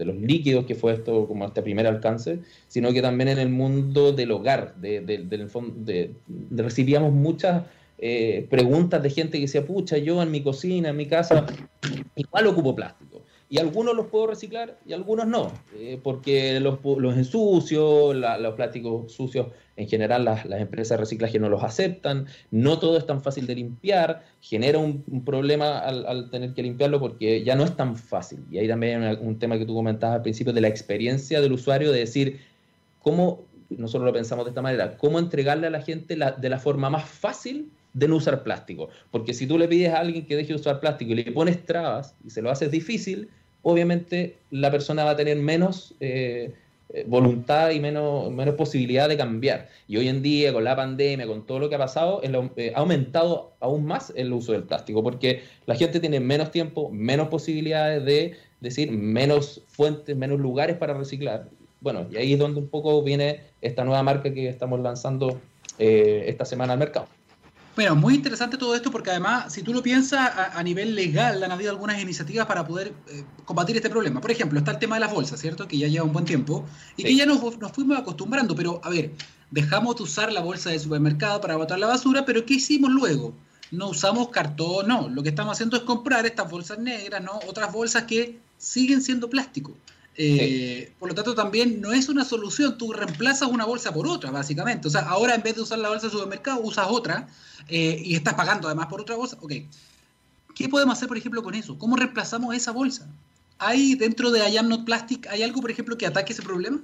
[0.06, 4.12] los líquidos, que fue esto como este primer alcance, sino que también en el mundo
[4.12, 4.76] del hogar.
[4.76, 6.14] De,
[6.52, 7.64] recibíamos muchas
[7.98, 11.46] eh, preguntas de gente que decía, pucha, yo en mi cocina, en mi casa,
[12.18, 13.05] igual ocupo plástico
[13.50, 19.12] y algunos los puedo reciclar y algunos no, eh, porque los, los ensucio, los plásticos
[19.12, 23.46] sucios en general las, empresas de reciclaje no los aceptan, no todo es tan fácil
[23.46, 28.40] de limpiar, genera un, problema al, tener que limpiarlo porque ya no es tan fácil.
[28.50, 31.54] Y ahí también hay un tema que tú comentabas al principio de la experiencia del
[31.54, 32.40] usuario, de decir,
[33.02, 36.90] ¿cómo, nosotros lo pensamos de esta manera, cómo entregarle a la gente de la forma
[36.90, 38.90] más fácil de no usar plástico.
[39.10, 41.66] Porque si tú le pides a alguien que deje de usar plástico y le pones
[41.66, 43.30] trabas y se lo haces difícil,
[43.64, 46.54] obviamente la persona va a tener menos eh,
[46.90, 49.70] eh, voluntad y menos, menos posibilidad de cambiar.
[49.88, 52.80] Y hoy en día, con la pandemia, con todo lo que ha pasado, eh, ha
[52.80, 58.04] aumentado aún más el uso del plástico, porque la gente tiene menos tiempo, menos posibilidades
[58.04, 61.48] de decir, menos fuentes, menos lugares para reciclar.
[61.80, 65.40] Bueno, y ahí es donde un poco viene esta nueva marca que estamos lanzando
[65.78, 67.08] esta semana al mercado.
[67.76, 71.52] Bueno, muy interesante todo esto porque además, si tú lo piensas a, nivel legal, han
[71.52, 74.22] habido algunas iniciativas para poder eh, combatir este problema.
[74.22, 75.68] Por ejemplo, está el tema de las bolsas, ¿cierto?
[75.68, 77.40] Que ya lleva un buen tiempo y que ya nos,
[77.74, 78.56] fuimos acostumbrando.
[78.56, 79.12] Pero, a ver,
[79.52, 83.34] dejamos de usar la bolsa de supermercado para botar la basura, pero ¿qué hicimos luego?
[83.72, 85.10] No usamos cartón, no.
[85.10, 87.40] Lo que estamos haciendo es comprar estas bolsas negras, ¿no?
[87.46, 89.76] Otras bolsas que siguen siendo plástico.
[90.18, 92.78] Eh, por lo tanto, también no es una solución.
[92.78, 94.88] Tú reemplazas una bolsa por otra, básicamente.
[94.88, 97.28] O sea, ahora en vez de usar la bolsa de supermercado, usas otra
[97.68, 99.38] eh, y estás pagando además por otra bolsa.
[99.42, 99.54] Ok.
[100.56, 101.78] ¿Qué podemos hacer, por ejemplo, con eso?
[101.78, 103.08] ¿Cómo reemplazamos esa bolsa?
[103.58, 106.80] ¿Hay dentro de I Am Not Plastic, hay algo, por ejemplo, que ataque ese problema?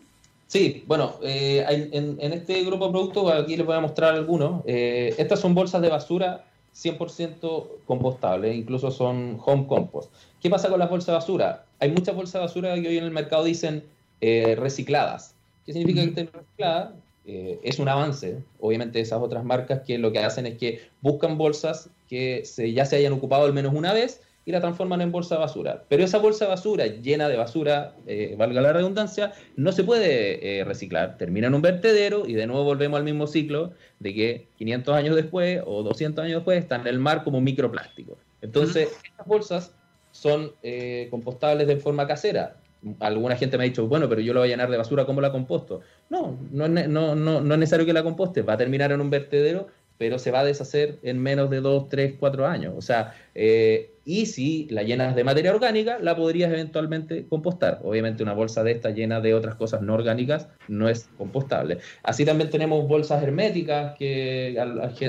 [0.47, 4.63] Sí, bueno, eh, en, este grupo de productos, aquí les voy a mostrar algunos.
[4.65, 6.43] estas son bolsas de basura
[6.75, 10.11] 100% compostables, incluso son home compost.
[10.41, 11.65] ¿Qué pasa con las bolsas de basura?
[11.81, 13.83] Hay muchas bolsas de basura que hoy en el mercado dicen
[14.21, 15.33] eh, recicladas.
[15.65, 16.91] ¿Qué significa que estén recicladas?
[17.25, 18.37] Eh, es un avance.
[18.59, 22.85] Obviamente esas otras marcas que lo que hacen es que buscan bolsas que se, ya
[22.85, 25.83] se hayan ocupado al menos una vez y la transforman en bolsa de basura.
[25.89, 30.63] Pero esa bolsa de basura llena de basura, eh, valga la redundancia, no se puede
[30.63, 31.17] reciclar.
[31.17, 35.15] Termina en un vertedero y de nuevo volvemos al mismo ciclo de que 500 años
[35.15, 38.19] después o 200 años después están en el mar como microplástico.
[38.43, 39.71] Entonces, estas bolsas
[40.11, 42.57] son eh, compostables de forma casera.
[42.99, 45.21] Alguna gente me ha dicho, bueno, pero yo lo voy a llenar de basura, ¿cómo
[45.21, 45.81] la composto?
[46.09, 49.09] No, no, no, no, no es necesario que la composte, va a terminar en un
[49.11, 49.67] vertedero,
[50.01, 52.73] pero se va a deshacer en menos de 2, 3, 4 años.
[52.75, 57.81] O sea, eh, y si la llenas de materia orgánica, la podrías eventualmente compostar.
[57.83, 61.77] Obviamente una bolsa de esta llena de otras cosas no orgánicas no es compostable.
[62.01, 64.57] Así también tenemos bolsas herméticas, que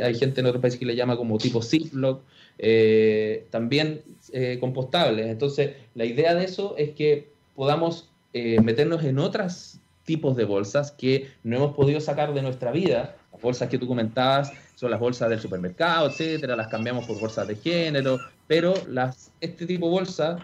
[0.05, 2.21] hay gente en otros países que le llama como tipo Ziploc,
[2.59, 4.03] eh, también
[4.35, 5.25] eh, compostables.
[5.25, 11.31] Entonces, la idea de eso es que podamos meternos en otros tipos de bolsas que
[11.45, 13.17] no hemos podido sacar de nuestra vida.
[13.33, 14.53] Las bolsas que tú comentabas
[14.83, 18.19] son las bolsas del supermercado, etcétera, las cambiamos por bolsas de género,
[18.49, 20.43] pero las, este tipo de bolsas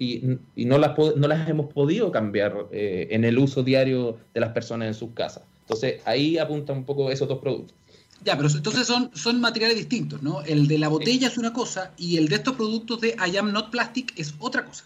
[0.00, 4.88] y, no, las, no las hemos podido cambiar en el uso diario de las personas
[4.88, 5.44] en sus casas.
[5.60, 7.76] Entonces ahí apunta un poco esos dos productos.
[8.24, 10.42] Ya, pero entonces son, son materiales distintos, ¿no?
[10.42, 13.52] El de la botella es una cosa y el de estos productos de I am
[13.52, 14.84] not plastic es otra cosa.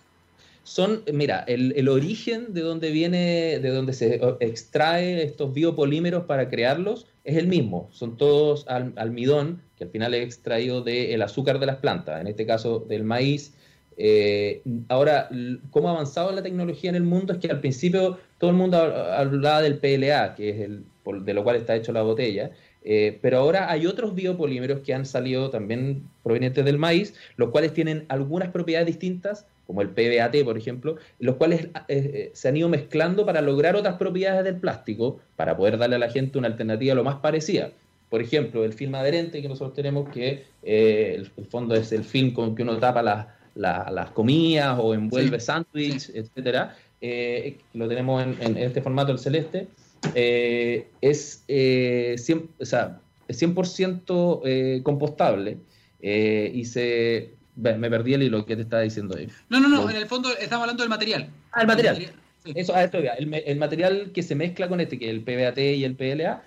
[0.68, 7.07] Son, mira, el, origen de donde viene, de donde se extrae estos biopolímeros para crearlos
[7.24, 7.88] es el mismo.
[7.90, 12.44] Son todos almidón, que al final es extraído del azúcar de las plantas, en este
[12.44, 13.54] caso del maíz.
[13.96, 15.31] Eh, ahora,
[15.70, 18.76] cómo ha avanzado la tecnología en el mundo es que al principio todo el mundo
[18.76, 20.85] hablaba del PLA, que es el
[21.24, 22.50] de lo cual está hecho la botella,
[22.85, 27.72] eh, pero ahora hay otros biopolímeros que han salido también provenientes del maíz, los cuales
[27.72, 32.57] tienen algunas propiedades distintas, como el PBAT, por ejemplo, los cuales eh, eh, se han
[32.57, 36.48] ido mezclando para lograr otras propiedades del plástico, para poder darle a la gente una
[36.48, 37.70] alternativa lo más parecida.
[38.09, 42.57] Por ejemplo, el film adherente que nosotros tenemos, que el, fondo es el film con
[42.57, 46.74] que uno tapa las comidas o envuelve sándwich, etcétera,
[47.74, 49.68] lo tenemos en este formato, el celeste.
[50.14, 53.54] Eh, es, eh, 100%, o sea, 100
[54.44, 55.59] eh, compostable
[56.00, 57.38] eh, y se...
[57.59, 59.29] Me perdí el hilo que te estaba diciendo ahí.
[59.49, 61.29] No, no, no, en el fondo estamos hablando del material.
[61.53, 62.12] Ah, el material.
[62.55, 65.59] Eso, ah, esto, el, el, material que se mezcla con este, que es el PBAT
[65.59, 66.42] y el PLA,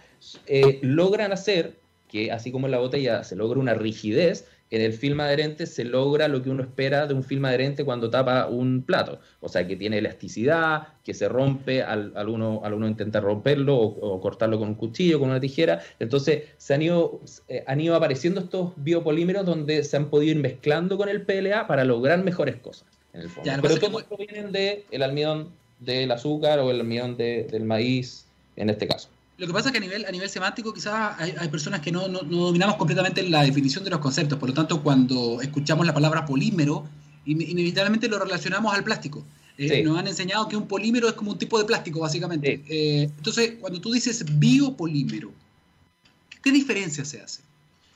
[0.82, 1.76] logran hacer
[2.12, 5.84] que así como en la botella se logra una rigidez, en el film adherente se
[5.84, 9.20] logra lo que uno espera de un film adherente cuando tapa un plato.
[9.42, 14.22] O sea, que tiene elasticidad, que se rompe al, uno, al uno intentar romperlo o,
[14.22, 15.82] cortarlo con un cuchillo, con una tijera.
[16.00, 20.42] Entonces, se han ido, eh, han ido apareciendo estos biopolímeros donde se han podido ir
[20.42, 23.52] mezclando con el PLA para lograr mejores cosas, en el fondo.
[23.62, 29.10] Pero todos provienen del almidón del azúcar o el almidón del maíz, en este caso.
[29.42, 32.08] Lo que pasa es que a nivel, a nivel semántico quizás hay, personas que no,
[32.08, 36.88] dominamos completamente la definición de los conceptos, por lo tanto cuando escuchamos la palabra polímero,
[37.26, 39.26] inevitablemente lo relacionamos al plástico.
[39.58, 42.62] Eh, nos han enseñado que un polímero es como un tipo de plástico, básicamente.
[42.70, 45.32] Eh, entonces, cuando tú dices biopolímero,
[46.44, 47.42] ¿qué diferencia se hace?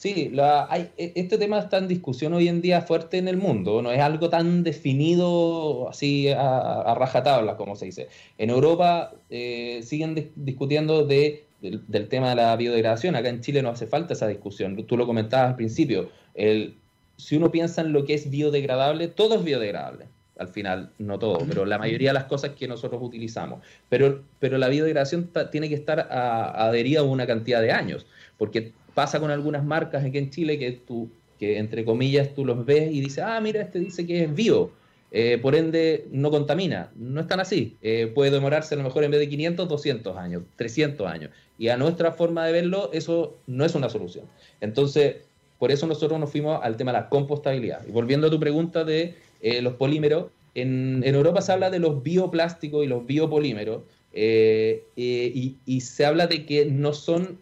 [0.05, 0.31] Sí,
[0.69, 3.91] hay, e, este tema está en discusión hoy en día fuerte en el mundo, no
[3.91, 8.07] es algo tan definido así a, rajatabla, como se dice.
[8.37, 13.69] En Europa eh, siguen discutiendo de, del, tema de la biodegradación, acá en Chile no
[13.69, 16.75] hace falta esa discusión, tú lo comentabas al principio, el,
[17.17, 20.05] si uno piensa en lo que es biodegradable, todo es biodegradable.
[20.37, 23.61] Al final, no todo, pero la mayoría de las cosas que nosotros utilizamos.
[23.87, 28.05] Pero, pero la biodegradación tiene que estar adherida a una cantidad de años,
[28.37, 32.65] porque pasa con algunas marcas aquí en Chile que tú, que entre comillas tú los
[32.65, 34.71] ves y dices, ah, mira, este dice que es bio,
[35.17, 36.91] eh, por ende no contamina.
[36.95, 37.77] No es tan así.
[37.81, 41.31] Eh, puede demorarse a lo mejor en vez de 500, 200 años, 300 años.
[41.57, 44.25] Y a nuestra forma de verlo, eso no es una solución.
[44.59, 45.17] Entonces,
[45.57, 47.87] por eso nosotros nos fuimos al tema de la compostabilidad.
[47.87, 52.03] Y volviendo a tu pregunta de eh, los polímeros, en, Europa se habla de los
[52.03, 57.37] bioplásticos y los biopolímeros, y, y, se habla de que no son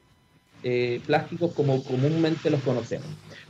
[0.64, 3.08] eh, plásticos como comúnmente los conocemos.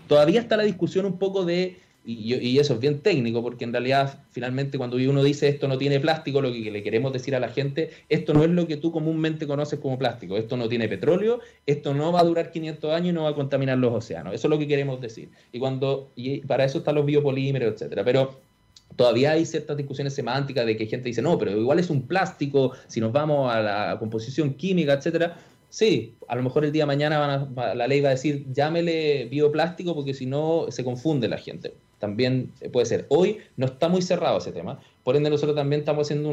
[0.08, 4.20] Todavía está la discusión un poco de, y, eso es bien técnico, porque en realidad
[4.32, 7.50] finalmente cuando uno dice esto no tiene plástico, lo que le queremos decir a la
[7.50, 11.40] gente, esto no es lo que tú comúnmente conoces como plástico, esto no tiene petróleo,
[11.66, 14.48] esto no va a durar 500 años y no va a contaminar los océanos, eso
[14.48, 15.30] es lo que queremos decir.
[15.52, 18.04] Y, cuando, y para eso están los biopolímeros, etcétera.
[18.04, 18.40] Pero
[18.96, 22.74] todavía hay ciertas discusiones semánticas de que gente dice, no, pero igual es un plástico,
[22.88, 25.38] si nos vamos a la composición química, etcétera.
[25.74, 29.96] Sí, a lo mejor el día de mañana la ley va a decir llámele bioplástico
[29.96, 31.74] porque si no se confunde la gente.
[31.98, 33.08] También puede ser.
[33.10, 34.80] Hoy no está muy cerrado ese tema.
[35.04, 36.32] Por ende, nosotros también estamos haciendo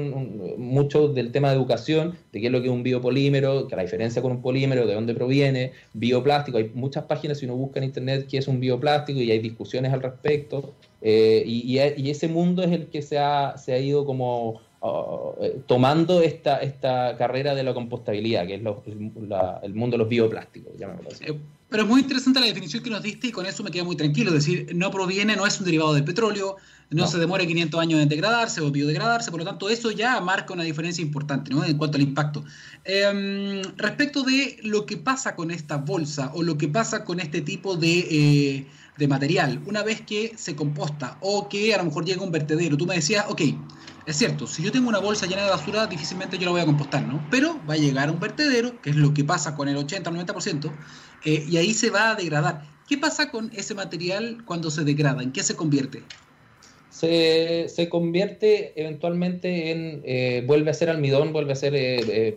[0.59, 3.83] mucho del tema de educación, de qué es lo que es un biopolímero, que la
[3.83, 6.59] diferencia con un polímero, de dónde proviene, bioplástico.
[6.59, 9.91] Hay muchas páginas, si uno busca en internet, qué es un bioplástico y hay discusiones
[9.95, 10.75] al respecto.
[11.01, 11.79] Eh, y,
[12.11, 17.15] ese mundo es el que se ha, se ha ido como eh, tomando esta, esta
[17.19, 20.73] carrera de la compostabilidad, que es el mundo de los bioplásticos.
[21.21, 21.39] Eh,
[21.69, 23.97] pero es muy interesante la definición que nos diste y con eso me quedo muy
[23.97, 24.31] tranquilo.
[24.31, 26.57] Es decir, no proviene, no es un derivado del petróleo,
[26.89, 30.53] no, se demora 500 años en degradarse o biodegradarse, por lo tanto eso ya marca
[30.55, 31.63] una diferencia importante ¿no?
[31.65, 32.43] en cuanto al impacto.
[32.85, 37.43] Em, respecto de lo que pasa con esta bolsa o lo que pasa con este
[37.43, 38.67] tipo de, eh,
[38.97, 42.77] de material, una vez que se composta o que a lo mejor llega un vertedero,
[42.77, 43.43] tú me decías, ok,
[44.07, 46.67] es cierto, si yo tengo una bolsa llena de basura, difícilmente yo la voy a
[46.67, 47.25] compostar, ¿no?
[47.31, 50.11] Pero va a llegar a un vertedero, que es lo que pasa con el 80
[50.11, 50.73] 90%,
[51.25, 52.63] eh, y ahí se va a degradar.
[52.89, 55.23] ¿Qué pasa con ese material cuando se degrada?
[55.23, 56.03] ¿En qué se convierte?
[56.91, 62.37] Se, convierte eventualmente en, eh, vuelve a ser almidón, vuelve a ser eh,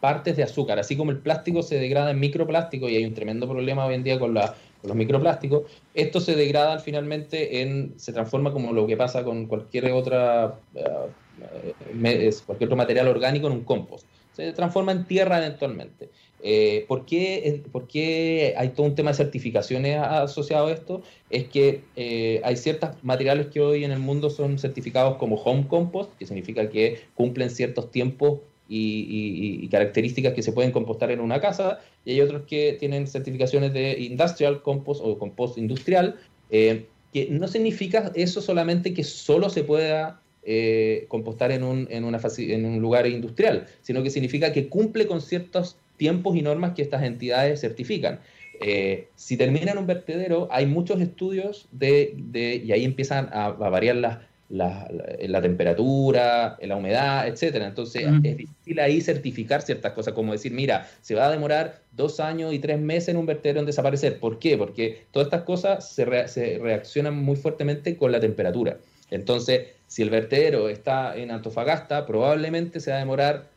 [0.00, 3.48] partes de azúcar, así como el plástico se degrada en microplástico y hay un tremendo
[3.48, 5.62] problema hoy en día con la los microplásticos,
[5.94, 12.30] esto se degrada finalmente en, se transforma como lo que pasa con cualquier otra, eh,
[12.46, 14.06] cualquier otro material orgánico en un compost.
[14.32, 16.10] Se transforma en tierra eventualmente.
[16.40, 21.02] Eh, ¿por, qué, hay todo un tema de certificaciones asociado a esto?
[21.30, 25.66] Es que eh, hay ciertos materiales que hoy en el mundo son certificados como home
[25.66, 31.40] compost, que significa que cumplen ciertos tiempos y, características que se pueden compostar en una
[31.40, 36.16] casa, y hay otros que tienen certificaciones de industrial compost o compost industrial,
[36.50, 42.04] eh, que no significa eso solamente que solo se pueda eh, compostar en un, en,
[42.04, 46.74] una en un lugar industrial, sino que significa que cumple con ciertos tiempos y normas
[46.74, 48.20] que estas entidades certifican.
[48.60, 53.46] Eh, si termina en un vertedero, hay muchos estudios de, de y ahí empiezan a,
[53.46, 54.18] a variar las,
[54.50, 54.88] la,
[55.20, 57.66] la, temperatura, la humedad, etcétera.
[57.66, 62.18] Entonces es difícil ahí certificar ciertas cosas, como decir, mira, se va a demorar dos
[62.20, 64.18] años y tres meses en un vertedero en desaparecer.
[64.18, 64.56] ¿Por qué?
[64.56, 68.78] Porque todas estas cosas se, se reaccionan muy fuertemente con la temperatura.
[69.10, 73.48] Entonces, si el vertedero está en Antofagasta, probablemente se va a demorar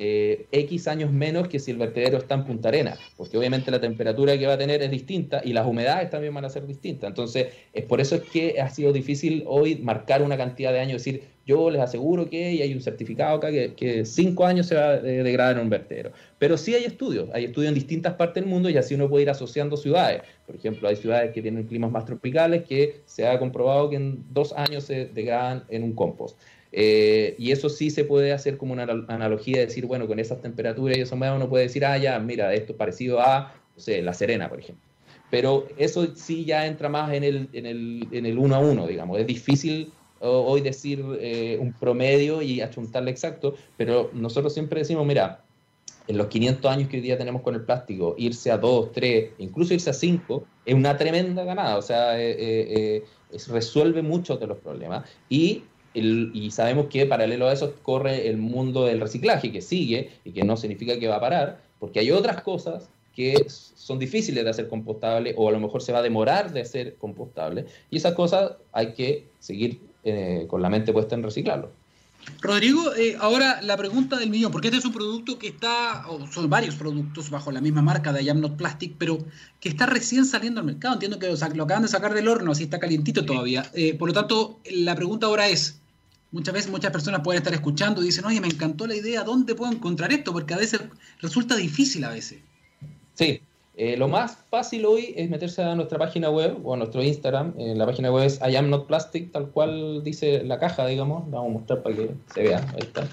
[0.00, 3.80] eh, X años menos que si el vertedero está en Punta Arena, porque obviamente la
[3.80, 7.08] temperatura que va a tener es distinta y las humedades también van a ser distintas.
[7.08, 11.04] Entonces, es por eso es que ha sido difícil hoy marcar una cantidad de años,
[11.04, 14.76] decir, yo les aseguro que y hay un certificado acá que, que cinco años se
[14.76, 16.12] va a degradar en un vertedero.
[16.38, 19.22] Pero sí hay estudios, hay estudios en distintas partes del mundo y así uno puede
[19.22, 20.22] ir asociando ciudades.
[20.46, 24.24] Por ejemplo, hay ciudades que tienen climas más tropicales que se ha comprobado que en
[24.30, 26.38] dos años se degradan en un compost.
[26.72, 30.40] Eh, y eso sí se puede hacer como una analogía de decir, bueno, con esas
[30.40, 34.02] temperaturas y eso uno puede decir, ah, ya, mira, esto es parecido a, no sé,
[34.02, 34.84] La Serena, por ejemplo.
[35.30, 38.86] Pero eso sí ya entra más en el, en el, en el uno a uno,
[38.86, 39.18] digamos.
[39.18, 45.44] Es difícil hoy decir eh, un promedio y achuntarle exacto, pero nosotros siempre decimos, mira,
[46.08, 49.32] en los 500 años que hoy día tenemos con el plástico, irse a 2, 3,
[49.38, 53.04] incluso irse a 5, es una tremenda ganada, o sea, eh,
[53.48, 55.08] resuelve muchos de los problemas.
[55.28, 55.64] Y
[55.94, 60.44] y sabemos que paralelo a eso corre el mundo del reciclaje, que sigue y que
[60.44, 64.68] no significa que va a parar, porque hay otras cosas que son difíciles de hacer
[64.68, 67.66] compostable o a lo mejor se va a demorar de hacer compostable.
[67.90, 71.70] Y esas cosas hay que seguir eh, con la mente puesta en reciclarlo.
[72.40, 76.26] Rodrigo, eh, ahora la pregunta del millón, porque este es un producto que está, o
[76.26, 79.18] son varios productos bajo la misma marca de I Not Plastic, pero
[79.60, 80.94] que está recién saliendo al mercado.
[80.94, 83.70] Entiendo que lo, acaban de sacar del horno, así está calientito todavía.
[83.74, 85.80] Eh, por lo tanto, la pregunta ahora es,
[86.30, 89.54] muchas veces muchas personas pueden estar escuchando y dicen, oye, me encantó la idea, ¿dónde
[89.54, 90.32] puedo encontrar esto?
[90.32, 90.80] Porque a veces
[91.20, 92.40] resulta difícil a veces.
[93.14, 93.40] Sí,
[93.80, 97.54] eh, lo más fácil hoy es meterse a nuestra página web o a nuestro Instagram.
[97.58, 101.28] Eh, la página web es I am not plastic, tal cual dice la caja, digamos.
[101.28, 102.58] La vamos a mostrar para que se vea.
[102.74, 103.08] Ahí está.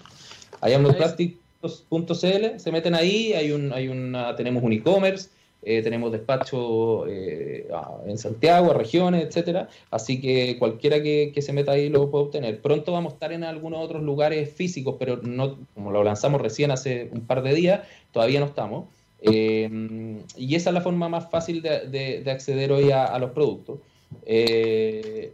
[0.68, 2.59] I am not plastic.cl.
[2.59, 5.30] Se meten ahí, hay un, hay una, tenemos un e-commerce.
[5.61, 9.70] Eh, tenemos despacho en Santiago, regiones, etcétera.
[9.91, 12.59] Así que cualquiera que, que, se meta ahí lo puede obtener.
[12.59, 16.72] Pronto vamos a estar en algunos otros lugares físicos, pero no, como lo lanzamos recién
[16.72, 18.86] hace un par de días, todavía no estamos.
[19.22, 23.80] Eh, y esa es la forma más fácil de, acceder hoy a, los productos.
[24.26, 25.34] Eh,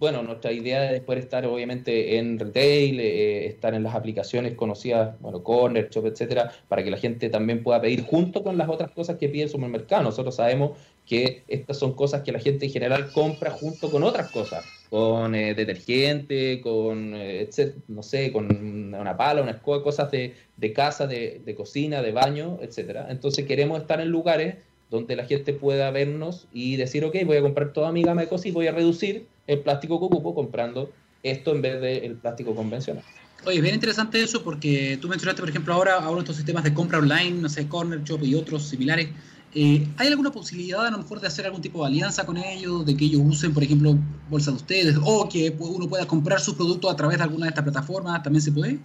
[0.00, 5.20] bueno, nuestra idea es poder estar obviamente en retail, eh, estar en las aplicaciones conocidas,
[5.20, 8.90] bueno, Corner, Shop, etcétera, para que la gente también pueda pedir junto con las otras
[8.92, 10.02] cosas que pide el supermercado.
[10.02, 14.30] Nosotros sabemos que estas son cosas que la gente en general compra junto con otras
[14.30, 17.48] cosas, con eh, detergente, con, eh,
[17.88, 22.12] no sé, con una pala, una escoba, cosas de, de casa, de, de, cocina, de
[22.12, 23.08] baño, etcétera.
[23.10, 24.56] Entonces queremos estar en lugares
[24.90, 28.28] donde la gente pueda vernos y decir, ok, voy a comprar toda mi gama de
[28.28, 30.90] cosas y voy a reducir el plástico que ocupo comprando
[31.22, 33.04] esto en vez del plástico convencional.
[33.46, 36.74] Oye, es bien interesante eso porque tú mencionaste, por ejemplo, ahora, ahora estos sistemas de
[36.74, 39.08] compra online, no sé, Corner Shop y otros similares.
[39.54, 42.86] Eh, ¿Hay alguna posibilidad a lo mejor de hacer algún tipo de alianza con ellos,
[42.86, 43.98] de que ellos usen, por ejemplo,
[44.28, 47.50] bolsa de ustedes, o que uno pueda comprar sus productos a través de alguna de
[47.50, 48.22] estas plataformas?
[48.22, 48.78] ¿También se puede?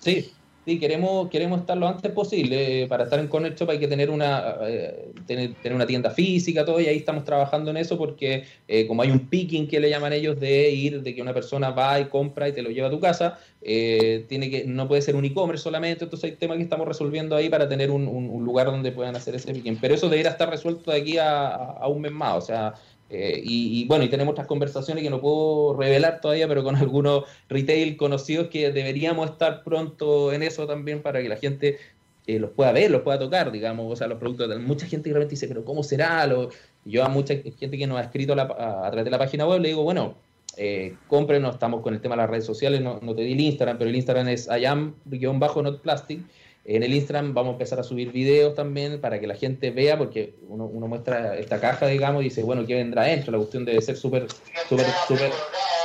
[0.00, 0.30] Sí,
[0.66, 2.86] Sí, queremos, queremos estar lo antes posible.
[2.86, 6.78] Para estar en Corner Shop hay que tener una, eh, tener, una tienda física, todo,
[6.80, 10.12] y ahí estamos trabajando en eso porque eh, como hay un picking que le llaman
[10.12, 12.90] ellos de ir, de que una persona va y compra y te lo lleva a
[12.90, 16.62] tu casa, eh, tiene que, no puede ser un e-commerce solamente, entonces hay temas que
[16.62, 19.78] estamos resolviendo ahí para tener un, un, lugar donde puedan hacer ese picking.
[19.80, 22.74] Pero eso debería estar resuelto de aquí a, a un mes más, o sea,
[23.10, 27.24] eh, y, bueno, y tenemos otras conversaciones que no puedo revelar todavía, pero con algunos
[27.48, 31.78] retail conocidos que deberíamos estar pronto en eso también para que la gente
[32.26, 34.48] eh, los pueda ver, los pueda tocar, digamos, o sea, los productos.
[34.48, 36.24] De, mucha gente realmente dice, pero ¿cómo será?
[36.26, 36.50] Lo,
[36.84, 39.68] yo a mucha gente que nos ha escrito a, través de la página web le
[39.68, 40.14] digo, bueno,
[40.56, 43.40] eh, cómprenos, estamos con el tema de las redes sociales, no, no te di el
[43.40, 46.20] Instagram, pero el Instagram es ayam-not plastic
[46.64, 49.96] en el Instagram vamos a empezar a subir videos también para que la gente vea,
[49.96, 53.32] porque uno, muestra esta caja, digamos, y dice, bueno, ¿qué vendrá dentro?
[53.32, 54.26] La cuestión debe ser súper,
[54.68, 55.32] súper, súper,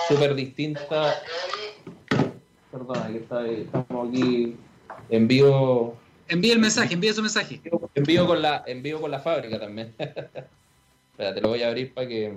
[0.08, 1.16] súper distinta.
[2.72, 4.56] Perdona, que está, estamos aquí.
[5.10, 5.96] Envío.
[6.28, 7.62] Envíe el mensaje, envíe su mensaje.
[7.94, 9.94] Envío con la, envío con la fábrica también.
[9.98, 12.34] Espera, te lo voy a abrir para que.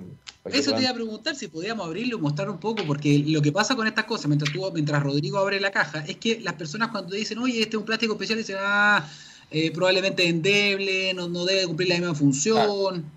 [0.53, 3.51] Eso te iba a preguntar si podíamos abrirlo y mostrar un poco, porque lo que
[3.51, 6.89] pasa con estas cosas, mientras, tú, mientras Rodrigo abre la caja, es que las personas
[6.89, 9.07] cuando te dicen, oye, este es un plástico especial, dicen, ah,
[9.51, 13.11] eh, probablemente endeble, no, no debe cumplir la misma función.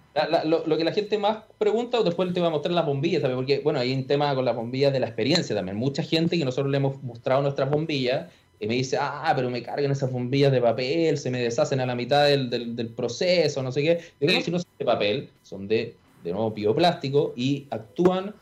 [0.44, 3.36] lo, que la gente más pregunta, o después te voy a mostrar las bombillas, ¿sabes?
[3.36, 5.76] porque bueno, hay un tema con las bombillas de la experiencia también.
[5.76, 8.30] Mucha gente que nosotros le hemos mostrado nuestras bombillas
[8.60, 11.86] y me dice, ah, pero me cargan esas bombillas de papel, se me deshacen a
[11.86, 14.00] la mitad del, del, proceso, no sé qué.
[14.20, 18.34] Yo digo, si no son de papel, son de, de nuevo, bioplástico y actúan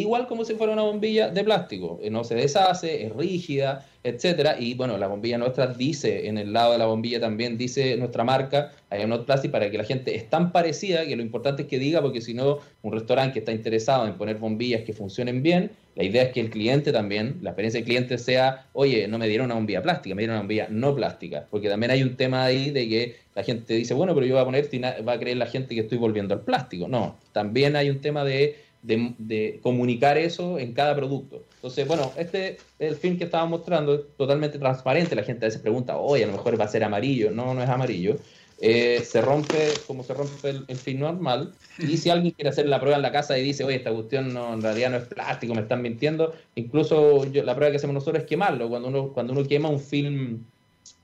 [0.00, 2.00] igual como si fuera una bombilla de plástico.
[2.10, 4.56] No se deshace, es rígida, etcétera.
[4.58, 8.22] Y bueno, la bombilla nuestra dice, en el lado de la bombilla también dice nuestra
[8.22, 11.68] marca, hay Not Plastic, para que la gente es tan parecida que lo importante es
[11.68, 15.42] que diga, porque si no, un restaurante que está interesado en poner bombillas que funcionen
[15.42, 19.18] bien, la idea es que el cliente también, la experiencia del cliente sea, oye, no
[19.18, 22.16] me dieron una bombilla plástica, me dieron una bombilla no plástica, porque también hay un
[22.16, 24.68] tema ahí de que la gente dice, bueno, pero yo voy a poner,
[25.08, 26.86] va a creer la gente que estoy volviendo al plástico.
[26.86, 28.56] No, también hay un tema de
[28.86, 31.42] de, comunicar eso en cada producto.
[31.56, 35.16] Entonces, bueno, este el film que estaba mostrando es totalmente transparente.
[35.16, 37.30] La gente a veces pregunta, oye, a lo mejor va a ser amarillo.
[37.30, 38.16] No, no es amarillo.
[38.58, 41.52] Eh, se rompe como se rompe el, film normal.
[41.78, 44.32] Y si alguien quiere hacer la prueba en la casa y dice, oye, esta cuestión
[44.32, 48.22] no, en realidad no es plástico, me están mintiendo, incluso la prueba que hacemos nosotros
[48.22, 48.68] es quemarlo.
[48.68, 50.44] Cuando uno, cuando uno quema un film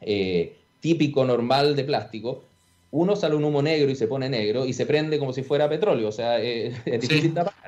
[0.01, 2.45] eh, típico, normal de plástico,
[2.93, 5.69] uno sale un humo negro y se pone negro y se prende como si fuera
[5.69, 7.62] petróleo, o sea, eh, es difícil de apagar.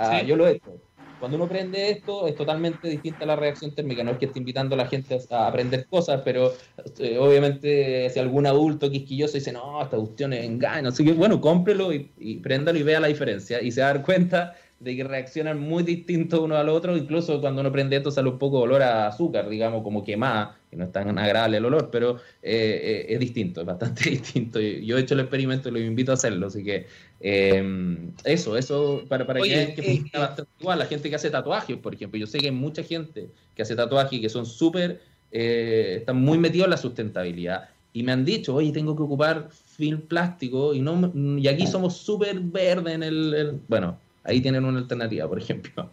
[0.00, 0.80] Ah, yo lo he hecho.
[1.18, 4.02] Cuando uno prende esto, es totalmente distinta la reacción térmica.
[4.02, 6.54] No es que esté invitando a la gente a aprender cosas, pero
[6.98, 11.38] eh, obviamente si algún adulto quisquilloso dice, no, esta cuestión es engaño, así que bueno,
[11.38, 13.60] cómprelo y, y préndalo y vea la diferencia.
[13.60, 17.38] Y se va a dar cuenta de que reaccionan muy distintos uno al otro, incluso
[17.42, 20.76] cuando uno prende esto sale un poco de olor a azúcar, digamos, como quemada, que
[20.76, 24.58] no es tan agradable el olor, pero eh, eh, es distinto, es bastante distinto.
[24.58, 26.86] Yo he hecho el experimento y lo invito a hacerlo, así que
[27.20, 30.78] eh, eso, eso para, para que, que bastante igual.
[30.78, 33.76] La gente que hace tatuajes, por ejemplo, yo sé que hay mucha gente que hace
[33.76, 35.00] tatuajes que son súper,
[35.30, 40.00] están muy metidos en la sustentabilidad y me han dicho, oye, tengo que ocupar film
[40.00, 45.26] plástico y no y aquí somos súper verde en el, bueno, Ahí tienen una alternativa,
[45.28, 45.88] por ejemplo.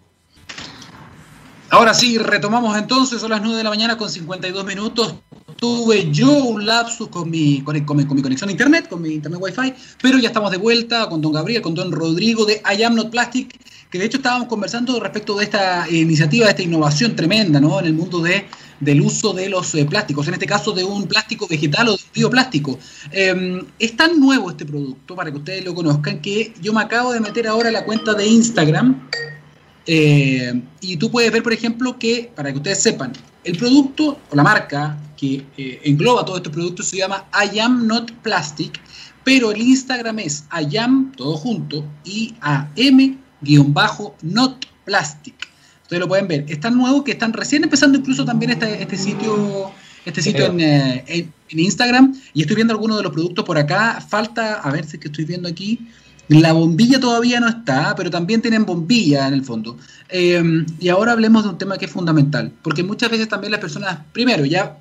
[1.69, 5.15] Ahora sí, retomamos entonces, son las 9 de la mañana con 52 minutos.
[5.57, 9.73] Tuve yo un lapsus con mi, con, mi, conexión a internet, con mi internet wifi,
[10.01, 13.09] pero ya estamos de vuelta con don Gabriel, con don Rodrigo de I Am Not
[13.09, 17.79] Plastic, que de hecho estábamos conversando respecto de esta iniciativa, de esta innovación tremenda ¿no?
[17.79, 18.45] en el mundo de
[18.79, 22.03] del uso de los eh, plásticos, en este caso de un plástico vegetal o de
[22.03, 22.77] un bioplástico.
[23.11, 27.13] Em, es tan nuevo este producto, para que ustedes lo conozcan, que yo me acabo
[27.13, 29.07] de meter ahora la cuenta de Instagram
[29.85, 33.13] eh, y tú puedes ver, por ejemplo, que, para que ustedes sepan,
[33.47, 37.87] el producto o la marca que eh, engloba todos estos productos se llama I am
[37.87, 38.79] not plastic,
[39.23, 45.47] pero el Instagram es I am, todo junto, I A M guion bajo not plastic.
[45.83, 46.45] Ustedes lo pueden ver.
[46.49, 49.71] Es tan nuevo que están recién empezando incluso también este, este sitio,
[50.05, 52.13] este sitio eh, en, en, Instagram.
[52.33, 54.01] Y estoy viendo algunos de los productos por acá.
[54.01, 55.87] Falta, a ver si es que estoy viendo aquí.
[56.29, 59.77] La bombilla todavía no está, pero también tienen bombilla en el fondo.
[60.09, 63.61] Eh, y ahora hablemos de un tema que es fundamental, porque muchas veces también las
[63.61, 64.77] personas, primero, ya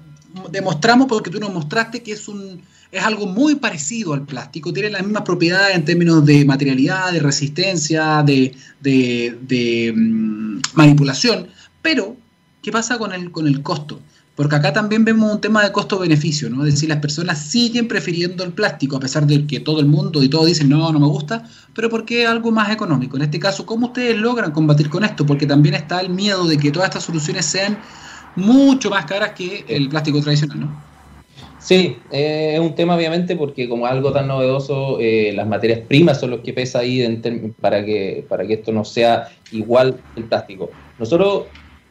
[0.51, 4.91] demostramos porque tú nos mostraste que es un es algo muy parecido al plástico, tiene
[4.91, 11.49] las mismas propiedades en términos de materialidad, de resistencia, de, de, mm, manipulación,
[11.83, 12.17] pero
[12.63, 14.01] ¿qué pasa con el, con el costo?
[14.37, 16.65] Porque acá también vemos un tema de costo-beneficio, ¿no?
[16.67, 20.23] Es decir, las personas siguen prefiriendo el plástico, a pesar de que todo el mundo
[20.23, 23.17] y todos dicen, no, no me gusta, pero porque es algo más económico.
[23.17, 25.25] En este caso, ¿cómo ustedes logran combatir con esto?
[25.25, 27.79] Porque también está el miedo de que todas estas soluciones sean
[28.37, 30.87] mucho más caras que el plástico tradicional, ¿no?
[31.59, 36.21] Sí, eh, es un tema obviamente porque como algo tan novedoso, eh, las materias primas
[36.21, 37.23] son los que pesa ahí
[37.59, 40.71] para, que, para que esto no sea igual el plástico.
[40.99, 41.47] Nosotros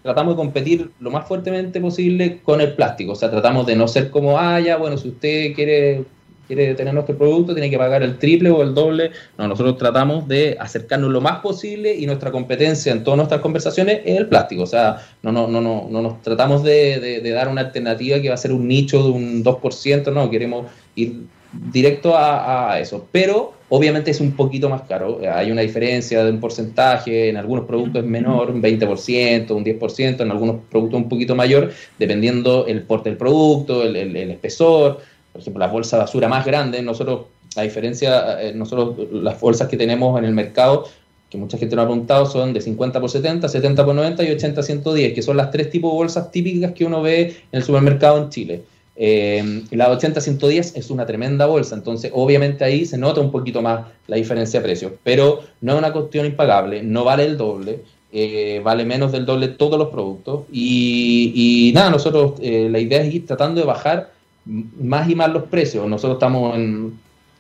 [0.06, 3.88] tratamos de competir lo más fuertemente posible con el plástico, o sea, tratamos de no
[3.88, 6.06] ser como, ah, ya, bueno, si usted quiere
[6.47, 9.10] quiere tener nuestro producto, tiene que pagar el triple o el doble.
[9.36, 14.01] No, nosotros tratamos de acercarnos lo más posible y nuestra competencia en todas nuestras conversaciones
[14.06, 14.62] es el plástico.
[14.62, 18.36] O sea, no, no, no, no, no nos tratamos de, dar una alternativa que va
[18.36, 21.24] a ser un nicho de un 2%, no, queremos ir
[21.72, 23.08] directo a, eso.
[23.12, 25.20] Pero obviamente es un poquito más caro.
[25.34, 30.22] Hay una diferencia de un porcentaje, en algunos productos es menor, un 20%, un 10%,
[30.22, 34.99] en algunos productos un poquito mayor, dependiendo el porte del producto, el, espesor
[35.36, 37.26] por ejemplo, la bolsa de basura más grande, nosotros,
[37.58, 40.88] a diferencia, eh, nosotros las bolsas que tenemos en el mercado,
[41.30, 44.32] que mucha gente nos ha preguntado, son de 50 por 70, 70 por 90 y
[44.32, 47.64] 80 110, que son las tres tipos de bolsas típicas que uno ve en el
[47.64, 48.62] supermercado en Chile.
[48.98, 53.88] Eh, la 80-110 es una tremenda bolsa, entonces obviamente ahí se nota un poquito más
[54.08, 57.82] la diferencia de precios, pero no es una cuestión impagable, no vale el doble,
[58.18, 63.14] eh, vale menos del doble todos los productos y, nada, nosotros eh, la idea es
[63.14, 64.14] ir tratando de bajar
[64.46, 65.86] más y más los precios.
[65.86, 66.98] Nosotros estamos en,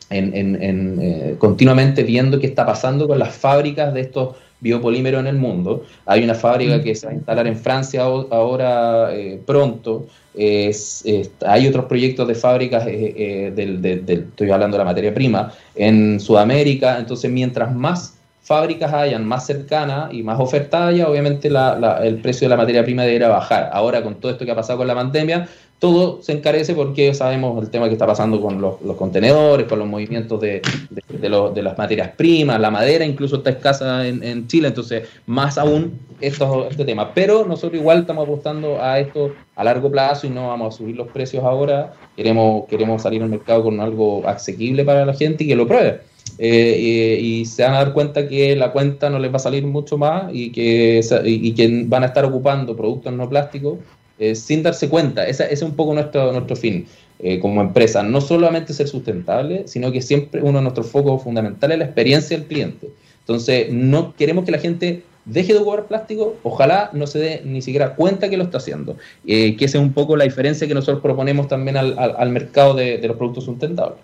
[0.09, 5.85] eh, continuamente viendo qué está pasando con las fábricas de estos biopolímeros en el mundo.
[6.05, 10.07] Hay una fábrica que se va a instalar en Francia ahora eh, pronto.
[10.35, 16.97] hay otros proyectos de fábricas, eh, del, estoy hablando de la materia prima, en Sudamérica.
[16.97, 22.57] Entonces, mientras más fábricas hayan más cercanas y más ofertadas, obviamente el precio de la
[22.57, 23.71] materia prima debería bajar.
[23.73, 25.47] Ahora, con todo esto que ha pasado con la pandemia,
[25.79, 29.87] todo se encarece porque sabemos el tema que está pasando con los, contenedores, con los
[29.87, 30.61] movimientos de,
[31.09, 36.67] de, las materias primas, la madera incluso está escasa en, Chile, entonces más aún esto,
[36.69, 37.13] este tema.
[37.13, 40.95] Pero nosotros igual estamos apostando a esto a largo plazo y no vamos a subir
[40.95, 45.47] los precios ahora, queremos, queremos salir al mercado con algo asequible para la gente y
[45.47, 45.99] que lo pruebe.
[46.37, 49.65] Eh, y, se van a dar cuenta que la cuenta no les va a salir
[49.65, 53.77] mucho más y que, y que van a estar ocupando productos no plásticos
[54.19, 55.27] eh, sin darse cuenta.
[55.27, 56.87] Ese, es un poco nuestro, nuestro fin
[57.19, 58.03] eh, como empresa.
[58.03, 62.37] No solamente ser sustentable, sino que siempre uno de nuestros focos fundamentales es la experiencia
[62.37, 62.89] del cliente.
[63.19, 67.61] Entonces, no queremos que la gente deje de ocupar plástico, ojalá no se dé ni
[67.61, 68.97] siquiera cuenta que lo está haciendo.
[69.25, 72.73] Eh, que esa es un poco la diferencia que nosotros proponemos también al, al, mercado
[72.75, 73.97] de, de los productos sustentables.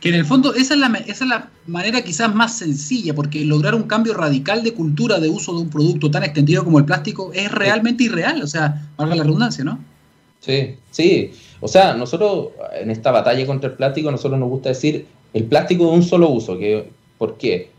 [0.00, 3.44] Que en el fondo esa es, la, esa es la manera quizás más sencilla, porque
[3.44, 6.84] lograr un cambio radical de cultura de uso de un producto tan extendido como el
[6.84, 9.78] plástico es realmente irreal, o sea, valga la redundancia, ¿no?
[10.40, 11.32] Sí, sí.
[11.60, 15.86] O sea, nosotros en esta batalla contra el plástico, nosotros nos gusta decir el plástico
[15.86, 16.56] de un solo uso.
[16.56, 17.70] Que, ¿Por qué?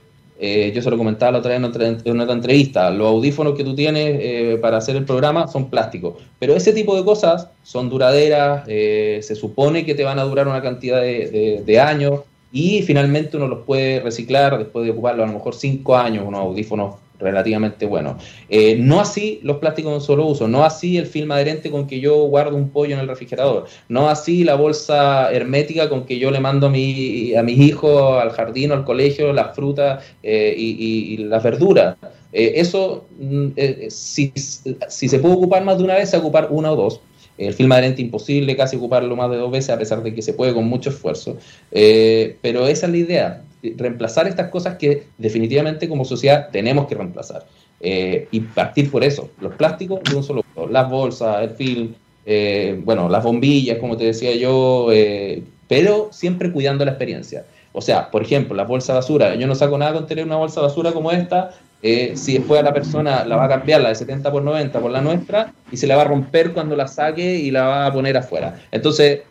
[0.41, 3.55] Eh, yo se lo comentaba la otra vez en otra, en otra entrevista, los audífonos
[3.55, 7.49] que tú tienes eh, para hacer el programa son plásticos, pero ese tipo de cosas
[7.61, 12.21] son duraderas, eh, se supone que te van a durar una cantidad de, de, años
[12.53, 16.39] y finalmente uno los puede reciclar después de ocuparlo a lo mejor cinco años, unos
[16.39, 18.17] audífonos relativamente bueno.
[18.49, 21.99] Eh, no así los plásticos en solo uso, no así el film adherente con que
[21.99, 26.31] yo guardo un pollo en el refrigerador, no así la bolsa hermética con que yo
[26.31, 30.53] le mando a, mi, a mis hijos al jardín o al colegio las frutas eh,
[30.57, 31.97] y, las verduras.
[32.31, 33.47] Eh, eso, mm,
[33.89, 37.01] si, si, se puede ocupar más de una vez, se ocupar una o dos.
[37.39, 40.33] El film adherente imposible casi ocuparlo más de dos veces, a pesar de que se
[40.33, 41.37] puede con mucho esfuerzo.
[41.71, 47.45] pero esa es la idea reemplazar estas cosas que definitivamente como sociedad tenemos que reemplazar.
[47.81, 51.93] Eh, y partir por eso, los plásticos de un solo las bolsas, el film,
[52.25, 57.45] eh, bueno, las bombillas, como te decía yo, eh, pero siempre cuidando la experiencia.
[57.71, 60.61] O sea, por ejemplo, la bolsa basura, yo no saco nada con tener una bolsa
[60.61, 61.51] basura como esta,
[61.81, 64.91] si después a la persona la va a cambiar la de 70 por 90 por
[64.91, 67.93] la nuestra y se la va a romper cuando la saque y la va a
[67.93, 68.59] poner afuera.
[68.71, 69.21] Entonces,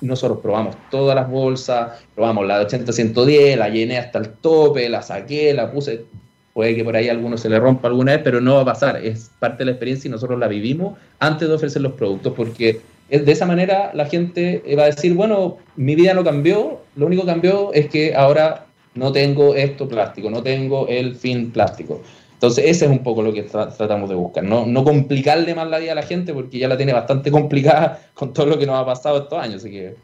[0.00, 5.02] nosotros probamos todas las bolsas, probamos la de 80-110, la llené hasta el tope, la
[5.02, 6.04] saqué, la puse.
[6.54, 8.64] Puede que por ahí a alguno se le rompa alguna vez, pero no va a
[8.64, 9.04] pasar.
[9.04, 12.80] Es parte de la experiencia y nosotros la vivimos antes de ofrecer los productos, porque
[13.08, 17.22] de esa manera la gente va a decir, bueno, mi vida no cambió, lo único
[17.22, 22.02] que cambió es que ahora no tengo esto plástico, no tengo el fin plástico.
[22.38, 24.64] Entonces, ese es un poco lo que tratamos de buscar, ¿no?
[24.64, 28.32] no complicarle más la vida a la gente porque ya la tiene bastante complicada con
[28.32, 29.56] todo lo que nos ha pasado estos años.
[29.56, 29.96] Así que,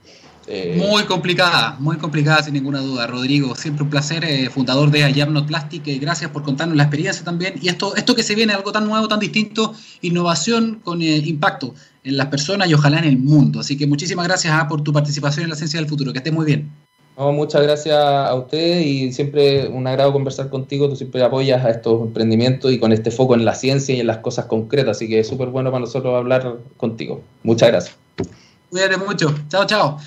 [0.49, 3.55] eh, Muy complicada, muy complicada sin ninguna duda, Rodrigo.
[3.55, 5.87] Siempre un placer, eh, fundador de Ayam Plastic.
[5.87, 7.55] Eh, gracias por contarnos la experiencia también.
[7.63, 9.73] Y esto, esto que se viene, algo tan nuevo, tan distinto,
[10.03, 13.61] innovación con impacto en las personas y ojalá en el mundo.
[13.61, 16.13] Así que muchísimas gracias ah, por tu participación en la Ciencia del Futuro.
[16.13, 16.84] Que estés muy bien
[17.17, 20.89] muchas gracias a usted y siempre un agrado conversar contigo.
[20.89, 24.07] Tú siempre apoyas a estos emprendimientos y con este foco en la ciencia y en
[24.07, 24.97] las cosas concretas.
[24.97, 27.21] Así que es súper bueno para nosotros hablar contigo.
[27.43, 27.97] Muchas gracias.
[28.75, 29.33] Cuídate mucho.
[29.49, 30.01] Chao, chao,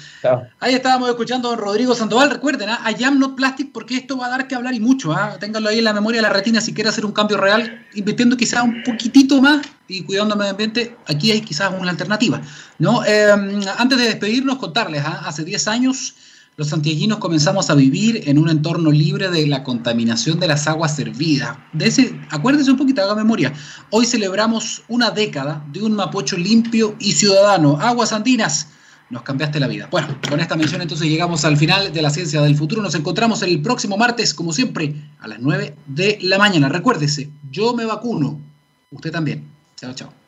[0.60, 2.30] Ahí estábamos escuchando a don Rodrigo Sandoval.
[2.30, 2.82] Recuerden, ¿ah?
[2.92, 5.14] I am not plastic porque esto va a dar que hablar y mucho.
[5.14, 5.38] ¿ah?
[5.40, 8.36] Ténganlo ahí en la memoria de la retina si quiere hacer un cambio real, invirtiendo
[8.36, 10.98] quizás un poquitito más y cuidando el medio ambiente.
[11.06, 12.42] Aquí hay quizás una alternativa.
[12.78, 13.06] ¿no?
[13.06, 13.32] Eh,
[13.78, 15.22] antes de despedirnos, contarles, ¿ah?
[15.26, 16.16] hace 10 años
[16.58, 20.96] los santiaguinos comenzamos a vivir en un entorno libre de la contaminación de las aguas
[20.96, 21.56] servidas.
[21.72, 23.54] De ese, acuérdense un poquito, haga memoria.
[23.92, 27.80] Hoy celebramos una década de un Mapocho limpio y ciudadano.
[27.80, 28.70] Aguas andinas,
[29.12, 29.88] nos cambiaste la vida.
[29.92, 32.82] Bueno, con esta mención entonces llegamos al final de la ciencia del futuro.
[32.82, 36.70] Nos encontramos el próximo martes, como siempre, a las 9 de la mañana.
[36.70, 38.42] Recuérdese, yo me vacuno.
[38.90, 39.44] Usted también.
[39.76, 40.27] Chao, chao.